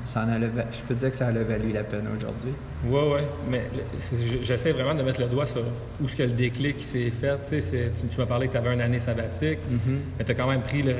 je 0.06 0.82
peux 0.86 0.94
te 0.94 1.00
dire 1.00 1.10
que 1.10 1.16
ça 1.16 1.28
a 1.28 1.32
valu 1.32 1.72
la 1.72 1.82
peine 1.82 2.06
aujourd'hui. 2.16 2.52
Oui, 2.86 3.00
oui. 3.14 3.20
Mais 3.50 3.64
j'essaie 4.42 4.72
vraiment 4.72 4.94
de 4.94 5.02
mettre 5.02 5.20
le 5.20 5.28
doigt 5.28 5.46
sur 5.46 5.62
où 6.02 6.08
ce 6.08 6.16
que 6.16 6.22
le 6.22 6.32
déclic 6.32 6.78
s'est 6.80 7.10
fait. 7.10 7.38
Tu, 7.48 7.60
sais, 7.60 7.92
tu, 7.94 8.18
m'as 8.18 8.26
parlé 8.26 8.48
que 8.48 8.52
tu 8.52 8.58
avais 8.58 8.74
une 8.74 8.80
année 8.80 8.98
sabbatique, 8.98 9.60
mm-hmm. 9.60 9.98
mais 10.18 10.24
tu 10.24 10.32
as 10.32 10.34
quand 10.34 10.48
même 10.48 10.62
pris 10.62 10.82
le. 10.82 10.94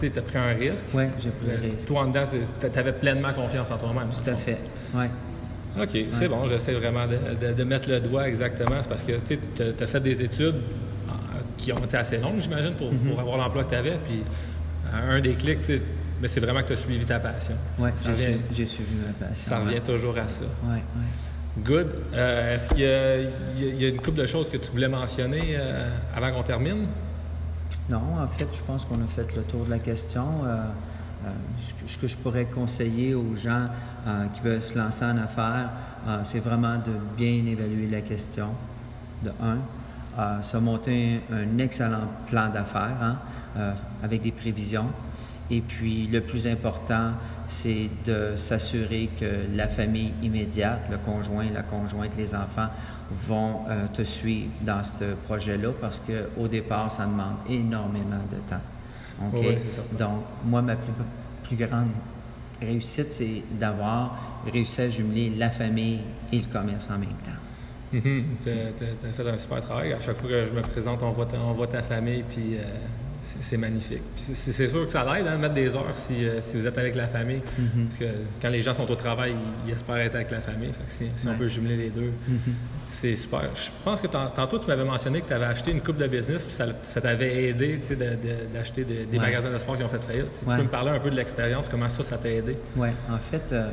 Tu 0.00 0.12
as 0.16 0.22
pris 0.22 0.38
un 0.38 0.54
risque. 0.54 0.86
Oui, 0.94 1.04
j'ai 1.20 1.30
pris 1.30 1.48
le 1.48 1.72
risque. 1.72 1.86
Toi, 1.86 2.02
en 2.02 2.06
dedans, 2.08 2.24
tu 2.60 2.78
avais 2.78 2.92
pleinement 2.92 3.32
confiance 3.32 3.70
en 3.70 3.78
toi-même. 3.78 4.08
Tout 4.10 4.30
à 4.30 4.36
fait. 4.36 4.58
Oui. 4.94 5.04
OK, 5.80 6.06
c'est 6.10 6.28
bon. 6.28 6.46
J'essaie 6.46 6.74
vraiment 6.74 7.06
de, 7.06 7.64
mettre 7.64 7.90
le 7.90 8.00
doigt 8.00 8.28
exactement. 8.28 8.80
C'est 8.80 8.88
parce 8.88 9.04
que 9.04 9.12
tu 9.24 9.82
as 9.82 9.86
fait 9.86 10.00
des 10.00 10.22
études 10.22 10.54
euh, 10.54 11.10
qui 11.56 11.72
ont 11.72 11.78
été 11.78 11.96
assez 11.96 12.18
longues, 12.18 12.40
j'imagine, 12.40 12.74
pour, 12.74 12.92
mm-hmm. 12.92 13.10
pour 13.10 13.20
avoir 13.20 13.36
l'emploi 13.38 13.64
que 13.64 13.70
tu 13.70 13.76
avais. 13.76 13.98
Puis 14.04 14.22
un 14.92 15.20
déclic, 15.20 15.58
mais 16.20 16.28
c'est 16.28 16.40
vraiment 16.40 16.62
que 16.62 16.68
tu 16.68 16.72
as 16.74 16.76
suivi 16.76 17.04
ta 17.04 17.20
passion. 17.20 17.56
Oui, 17.78 17.90
j'ai 18.52 18.66
suivi 18.66 18.96
ma 18.96 19.26
passion. 19.26 19.50
Ça 19.50 19.58
revient 19.58 19.80
toujours 19.80 20.16
à 20.18 20.28
ça. 20.28 20.42
Oui, 20.64 20.78
oui. 20.96 21.04
Good. 21.62 21.86
Euh, 22.12 22.54
est-ce 22.54 22.70
qu'il 22.70 22.80
y, 22.80 23.84
a 23.84 23.88
une 23.88 24.00
couple 24.00 24.18
de 24.18 24.26
choses 24.26 24.48
que 24.48 24.56
tu 24.56 24.72
voulais 24.72 24.88
mentionner 24.88 25.54
euh, 25.56 25.88
avant 26.16 26.32
qu'on 26.32 26.42
termine? 26.42 26.88
Non, 27.88 28.02
en 28.18 28.26
fait, 28.26 28.48
je 28.52 28.62
pense 28.62 28.84
qu'on 28.84 29.00
a 29.00 29.06
fait 29.06 29.36
le 29.36 29.42
tour 29.42 29.64
de 29.64 29.70
la 29.70 29.78
question. 29.78 30.26
Euh, 30.44 30.64
ce 31.86 31.96
que 31.96 32.08
je 32.08 32.16
pourrais 32.16 32.46
conseiller 32.46 33.14
aux 33.14 33.34
gens 33.34 33.68
qui 34.34 34.42
veulent 34.42 34.60
se 34.60 34.76
lancer 34.76 35.06
en 35.06 35.16
affaires, 35.16 35.70
c'est 36.22 36.40
vraiment 36.40 36.76
de 36.76 36.92
bien 37.16 37.46
évaluer 37.46 37.86
la 37.86 38.02
question, 38.02 38.48
de 39.22 39.32
un. 39.40 40.42
se 40.42 40.58
monter 40.58 41.22
un 41.32 41.56
excellent 41.56 42.10
plan 42.26 42.50
d'affaires 42.50 42.98
hein, 43.56 43.72
avec 44.02 44.20
des 44.20 44.32
prévisions. 44.32 44.90
Et 45.50 45.60
puis, 45.60 46.06
le 46.06 46.20
plus 46.22 46.46
important, 46.46 47.12
c'est 47.46 47.90
de 48.06 48.36
s'assurer 48.36 49.10
que 49.18 49.46
la 49.54 49.68
famille 49.68 50.12
immédiate, 50.22 50.88
le 50.90 50.98
conjoint, 50.98 51.44
la 51.52 51.62
conjointe, 51.62 52.16
les 52.16 52.34
enfants 52.34 52.68
vont 53.10 53.60
euh, 53.68 53.86
te 53.92 54.02
suivre 54.02 54.50
dans 54.62 54.82
ce 54.82 55.14
projet-là 55.26 55.70
parce 55.80 56.00
qu'au 56.00 56.48
départ, 56.48 56.90
ça 56.90 57.04
demande 57.04 57.36
énormément 57.48 58.22
de 58.30 58.36
temps. 58.48 58.62
Donc, 59.98 60.24
moi, 60.44 60.62
ma 60.62 60.76
plus, 61.42 61.56
grande 61.56 61.90
réussite, 62.60 63.12
c'est 63.12 63.42
d'avoir 63.52 64.40
réussi 64.50 64.80
à 64.80 64.88
jumeler 64.88 65.30
la 65.30 65.50
famille 65.50 66.00
et 66.32 66.38
le 66.38 66.46
commerce 66.46 66.88
en 66.90 66.98
même 66.98 67.10
temps. 67.22 67.30
Mm-hmm. 67.92 68.24
Tu 68.42 68.50
as, 68.50 69.12
fait 69.12 69.28
un 69.28 69.38
super 69.38 69.60
travail. 69.60 69.92
À 69.92 70.00
chaque 70.00 70.16
fois 70.16 70.28
que 70.28 70.46
je 70.46 70.52
me 70.52 70.62
présente, 70.62 71.02
on 71.02 71.10
voit 71.10 71.26
ta, 71.26 71.38
on 71.38 71.52
voit 71.52 71.66
ta 71.66 71.82
famille, 71.82 72.24
puis 72.28 72.56
euh, 72.56 72.64
c'est 73.40 73.56
magnifique. 73.56 74.02
C'est 74.16 74.68
sûr 74.68 74.84
que 74.84 74.90
ça 74.90 75.04
l'aide 75.04 75.26
hein, 75.26 75.36
de 75.36 75.40
mettre 75.40 75.54
des 75.54 75.74
heures 75.74 75.84
si, 75.94 76.24
euh, 76.24 76.40
si, 76.40 76.56
vous 76.56 76.66
êtes 76.66 76.78
avec 76.78 76.94
la 76.94 77.06
famille. 77.06 77.40
Mm-hmm. 77.40 77.84
Parce 77.84 77.98
que 77.98 78.04
quand 78.40 78.48
les 78.48 78.62
gens 78.62 78.74
sont 78.74 78.90
au 78.90 78.94
travail, 78.94 79.34
ils, 79.66 79.72
espèrent 79.72 79.98
être 79.98 80.14
avec 80.14 80.30
la 80.30 80.40
famille. 80.40 80.70
si, 80.88 81.06
on 81.26 81.34
peut 81.36 81.46
jumeler 81.46 81.76
les 81.76 81.90
deux, 81.90 82.12
mm-hmm. 82.28 82.52
c'est 82.88 83.14
super. 83.14 83.42
Je 83.54 83.70
pense 83.84 84.00
que 84.00 84.06
tantôt, 84.06 84.58
tu 84.58 84.66
m'avais 84.66 84.84
mentionné 84.84 85.20
que 85.20 85.28
tu 85.28 85.32
avais 85.32 85.46
acheté 85.46 85.70
une 85.72 85.80
coupe 85.80 85.96
de 85.96 86.06
business 86.06 86.46
puis 86.46 86.54
ça, 86.54 87.00
t'avait 87.00 87.48
aidé 87.48 87.80
d'acheter 88.52 88.84
des 88.84 89.18
magasins 89.18 89.50
de 89.50 89.58
sport 89.58 89.76
qui 89.76 89.82
ont 89.82 89.88
fait 89.88 90.02
faillite. 90.02 90.32
Si 90.32 90.44
tu 90.44 90.54
peux 90.54 90.62
me 90.62 90.68
parler 90.68 90.90
un 90.90 91.00
peu 91.00 91.10
de 91.10 91.16
l'expérience, 91.16 91.68
comment 91.68 91.88
ça, 91.88 92.02
ça 92.02 92.16
t'a 92.18 92.30
aidé? 92.30 92.56
Oui, 92.76 92.88
en 93.10 93.18
fait, 93.18 93.52
euh, 93.52 93.70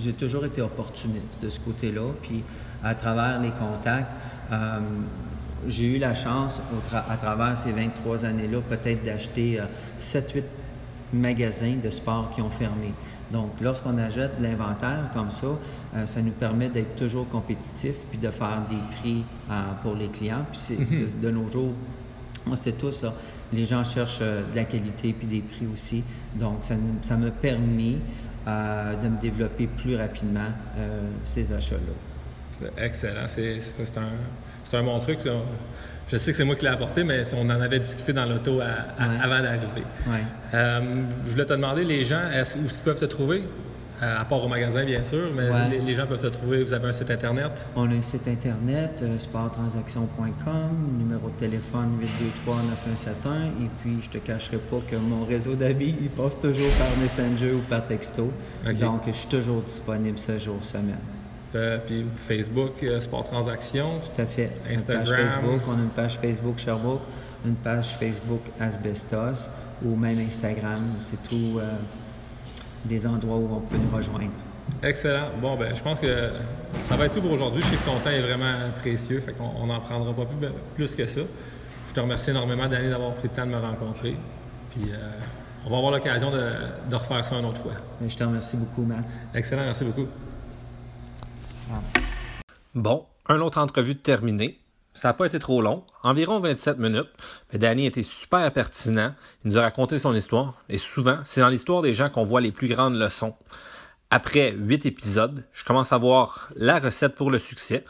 j'ai 0.00 0.12
toujours 0.12 0.44
été 0.44 0.62
opportuniste 0.62 1.42
de 1.42 1.50
ce 1.50 1.60
côté-là. 1.60 2.12
Puis 2.22 2.44
à 2.82 2.94
travers 2.94 3.40
les 3.40 3.50
contacts, 3.50 4.10
euh, 4.52 4.78
j'ai 5.68 5.96
eu 5.96 5.98
la 5.98 6.14
chance, 6.14 6.60
à 6.92 7.16
travers 7.16 7.56
ces 7.56 7.72
23 7.72 8.24
années-là, 8.24 8.58
peut-être 8.68 9.04
d'acheter 9.04 9.60
7-8 10.00 10.42
magasins 11.12 11.76
de 11.82 11.90
sport 11.90 12.30
qui 12.34 12.42
ont 12.42 12.50
fermé. 12.50 12.92
Donc, 13.32 13.60
lorsqu'on 13.60 13.98
achète 13.98 14.38
de 14.38 14.44
l'inventaire 14.44 15.10
comme 15.12 15.30
ça, 15.30 15.48
euh, 15.94 16.06
ça 16.06 16.22
nous 16.22 16.32
permet 16.32 16.68
d'être 16.68 16.96
toujours 16.96 17.28
compétitif 17.28 17.96
puis 18.10 18.18
de 18.18 18.30
faire 18.30 18.62
des 18.68 18.96
prix 18.98 19.24
euh, 19.50 19.62
pour 19.82 19.94
les 19.94 20.08
clients. 20.08 20.44
Puis 20.50 20.60
c'est, 20.60 20.78
mhm. 20.78 21.20
de, 21.20 21.30
nos 21.30 21.50
jours, 21.50 21.72
on 22.46 22.54
sait 22.54 22.72
tous, 22.72 23.04
les 23.52 23.64
gens 23.64 23.82
cherchent 23.82 24.18
euh, 24.20 24.48
de 24.50 24.56
la 24.56 24.64
qualité 24.64 25.12
puis 25.12 25.26
des 25.26 25.40
prix 25.40 25.66
aussi. 25.72 26.04
Donc, 26.38 26.58
ça, 26.62 26.74
ça 27.02 27.16
m'a 27.16 27.30
permis 27.30 27.98
de 28.46 29.08
me 29.08 29.20
développer 29.20 29.66
plus 29.66 29.96
rapidement 29.96 30.52
ces 31.24 31.52
achats-là. 31.52 32.15
Excellent. 32.78 33.26
C'est, 33.26 33.58
un, 33.98 34.10
c'est 34.64 34.76
un 34.76 34.82
bon 34.82 34.98
truc. 34.98 35.20
Je 36.08 36.16
sais 36.18 36.30
que 36.30 36.36
c'est 36.36 36.44
moi 36.44 36.54
qui 36.54 36.64
l'ai 36.64 36.70
apporté, 36.70 37.02
mais 37.02 37.22
on 37.34 37.46
en 37.46 37.60
avait 37.60 37.80
discuté 37.80 38.12
dans 38.12 38.26
l'auto 38.26 38.60
avant 38.60 39.42
d'arriver. 39.42 39.82
Euh, 40.54 41.02
je 41.24 41.30
voulais 41.30 41.44
te 41.44 41.52
demander, 41.52 41.84
les 41.84 42.04
gens, 42.04 42.22
où 42.30 42.32
est-ce 42.32 42.54
qu'ils 42.54 42.84
peuvent 42.84 43.00
te 43.00 43.06
trouver? 43.06 43.42
Euh, 44.02 44.20
à 44.20 44.26
part 44.26 44.44
au 44.44 44.48
magasin, 44.48 44.84
bien 44.84 45.02
sûr, 45.02 45.30
mais 45.34 45.80
les, 45.80 45.94
gens 45.94 46.06
peuvent 46.06 46.20
te 46.20 46.26
trouver. 46.26 46.62
Vous 46.62 46.74
avez 46.74 46.88
un 46.88 46.92
site 46.92 47.10
Internet? 47.10 47.66
On 47.74 47.90
a 47.90 47.94
un 47.94 48.02
site 48.02 48.28
Internet, 48.28 49.00
euh, 49.02 49.18
sporttransaction.com, 49.18 50.98
numéro 50.98 51.30
de 51.30 51.34
téléphone 51.36 51.98
823-9171. 52.46 53.64
Et 53.64 53.70
puis, 53.80 53.96
je 54.02 54.10
te 54.10 54.18
cacherai 54.18 54.58
pas 54.58 54.80
que 54.86 54.96
mon 54.96 55.24
réseau 55.24 55.54
d'amis, 55.54 55.96
il 55.98 56.10
passe 56.10 56.38
toujours 56.38 56.70
par 56.78 56.94
Messenger 57.00 57.52
ou 57.52 57.60
par 57.60 57.86
texto. 57.86 58.30
Donc, 58.78 59.00
je 59.06 59.12
suis 59.12 59.28
toujours 59.28 59.62
disponible 59.62 60.18
ce 60.18 60.38
jour, 60.38 60.62
semaine. 60.62 61.15
Euh, 61.56 61.78
puis 61.84 62.04
Facebook, 62.16 62.82
euh, 62.82 63.00
Sport 63.00 63.24
Transaction. 63.24 64.00
Tout 64.00 64.20
à 64.20 64.26
fait. 64.26 64.50
Instagram. 64.70 65.06
Facebook, 65.06 65.62
on 65.68 65.78
a 65.78 65.82
une 65.82 65.88
page 65.88 66.18
Facebook 66.18 66.58
Sherbrooke, 66.58 67.02
une 67.44 67.54
page 67.54 67.96
Facebook 67.98 68.42
Asbestos 68.60 69.48
ou 69.84 69.96
même 69.96 70.18
Instagram. 70.20 70.82
C'est 71.00 71.22
tout 71.28 71.58
euh, 71.58 71.72
des 72.84 73.06
endroits 73.06 73.36
où 73.36 73.48
on 73.56 73.60
peut 73.60 73.76
nous 73.76 73.96
rejoindre. 73.96 74.32
Excellent. 74.82 75.28
Bon, 75.40 75.56
ben, 75.56 75.74
je 75.74 75.82
pense 75.82 76.00
que 76.00 76.30
ça 76.80 76.96
va 76.96 77.06
être 77.06 77.14
tout 77.14 77.22
pour 77.22 77.30
aujourd'hui. 77.32 77.62
Je 77.62 77.68
sais 77.68 77.76
que 77.76 77.84
ton 77.84 77.98
temps 78.00 78.10
est 78.10 78.22
vraiment 78.22 78.52
précieux, 78.80 79.20
fait 79.20 79.32
qu'on 79.32 79.66
n'en 79.66 79.80
prendra 79.80 80.12
pas 80.12 80.26
plus, 80.26 80.48
plus, 80.74 80.94
que 80.94 81.06
ça. 81.06 81.20
Je 81.88 81.94
te 81.94 82.00
remercie 82.00 82.30
énormément, 82.30 82.68
Danny, 82.68 82.90
d'avoir 82.90 83.12
pris 83.14 83.28
le 83.28 83.34
temps 83.34 83.46
de 83.46 83.52
me 83.52 83.58
rencontrer. 83.58 84.16
Puis, 84.70 84.90
on 85.64 85.70
va 85.70 85.76
avoir 85.76 85.92
l'occasion 85.92 86.32
de, 86.32 86.50
de, 86.90 86.96
refaire 86.96 87.24
ça 87.24 87.36
une 87.36 87.44
autre 87.44 87.60
fois. 87.60 87.72
Je 88.04 88.16
te 88.16 88.24
remercie 88.24 88.56
beaucoup, 88.56 88.82
Matt. 88.82 89.16
Excellent, 89.34 89.64
merci 89.64 89.84
beaucoup. 89.84 90.08
Bon, 92.74 93.06
un 93.28 93.40
autre 93.40 93.58
entrevue 93.58 93.96
terminée. 93.96 94.60
Ça 94.92 95.08
n'a 95.08 95.14
pas 95.14 95.26
été 95.26 95.38
trop 95.38 95.60
long, 95.60 95.84
environ 96.04 96.38
27 96.38 96.78
minutes, 96.78 97.10
mais 97.52 97.58
Danny 97.58 97.84
était 97.84 98.02
super 98.02 98.50
pertinent. 98.50 99.14
Il 99.44 99.50
nous 99.50 99.58
a 99.58 99.62
raconté 99.62 99.98
son 99.98 100.14
histoire, 100.14 100.62
et 100.70 100.78
souvent, 100.78 101.18
c'est 101.26 101.42
dans 101.42 101.48
l'histoire 101.48 101.82
des 101.82 101.92
gens 101.92 102.08
qu'on 102.08 102.22
voit 102.22 102.40
les 102.40 102.50
plus 102.50 102.68
grandes 102.68 102.96
leçons. 102.96 103.34
Après 104.10 104.52
huit 104.52 104.86
épisodes, 104.86 105.44
je 105.52 105.64
commence 105.64 105.92
à 105.92 105.98
voir 105.98 106.48
la 106.54 106.78
recette 106.78 107.14
pour 107.14 107.30
le 107.30 107.38
succès. 107.38 107.84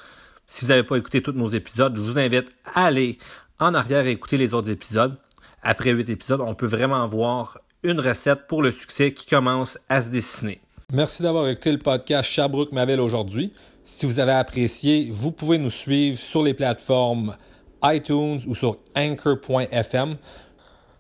Si 0.48 0.64
vous 0.64 0.70
n'avez 0.70 0.82
pas 0.82 0.96
écouté 0.96 1.22
tous 1.22 1.32
nos 1.32 1.48
épisodes, 1.48 1.94
je 1.96 2.02
vous 2.02 2.18
invite 2.18 2.50
à 2.64 2.86
aller 2.86 3.18
en 3.60 3.74
arrière 3.74 4.06
et 4.06 4.12
écouter 4.12 4.36
les 4.36 4.54
autres 4.54 4.70
épisodes. 4.70 5.16
Après 5.62 5.90
huit 5.90 6.08
épisodes, 6.08 6.40
on 6.40 6.54
peut 6.54 6.66
vraiment 6.66 7.06
voir 7.06 7.58
une 7.82 8.00
recette 8.00 8.48
pour 8.48 8.62
le 8.62 8.70
succès 8.72 9.12
qui 9.12 9.26
commence 9.26 9.78
à 9.88 10.00
se 10.00 10.08
dessiner. 10.08 10.60
Merci 10.92 11.24
d'avoir 11.24 11.48
écouté 11.48 11.72
le 11.72 11.78
podcast 11.78 12.30
Sherbrooke 12.30 12.70
Mavel 12.70 13.00
aujourd'hui. 13.00 13.52
Si 13.84 14.06
vous 14.06 14.20
avez 14.20 14.30
apprécié, 14.30 15.08
vous 15.10 15.32
pouvez 15.32 15.58
nous 15.58 15.70
suivre 15.70 16.16
sur 16.16 16.44
les 16.44 16.54
plateformes 16.54 17.36
iTunes 17.82 18.38
ou 18.46 18.54
sur 18.54 18.78
anchor.fm. 18.96 20.16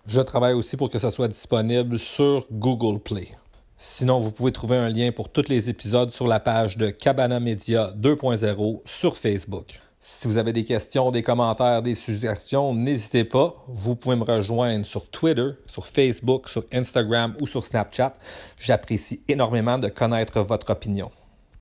Je 0.08 0.20
travaille 0.20 0.54
aussi 0.54 0.76
pour 0.76 0.90
que 0.90 0.98
ça 0.98 1.12
soit 1.12 1.28
disponible 1.28 2.00
sur 2.00 2.48
Google 2.50 2.98
Play. 2.98 3.28
Sinon, 3.76 4.18
vous 4.18 4.32
pouvez 4.32 4.50
trouver 4.50 4.76
un 4.76 4.88
lien 4.88 5.12
pour 5.12 5.28
tous 5.28 5.48
les 5.48 5.70
épisodes 5.70 6.10
sur 6.10 6.26
la 6.26 6.40
page 6.40 6.76
de 6.76 6.90
Cabana 6.90 7.38
Media 7.38 7.92
2.0 7.96 8.80
sur 8.86 9.16
Facebook. 9.16 9.78
Si 10.08 10.28
vous 10.28 10.36
avez 10.36 10.52
des 10.52 10.62
questions, 10.62 11.10
des 11.10 11.24
commentaires, 11.24 11.82
des 11.82 11.96
suggestions, 11.96 12.72
n'hésitez 12.72 13.24
pas. 13.24 13.52
Vous 13.66 13.96
pouvez 13.96 14.14
me 14.14 14.22
rejoindre 14.22 14.86
sur 14.86 15.10
Twitter, 15.10 15.48
sur 15.66 15.84
Facebook, 15.84 16.48
sur 16.48 16.64
Instagram 16.72 17.34
ou 17.40 17.46
sur 17.48 17.66
Snapchat. 17.66 18.14
J'apprécie 18.56 19.20
énormément 19.26 19.78
de 19.78 19.88
connaître 19.88 20.40
votre 20.42 20.70
opinion. 20.70 21.10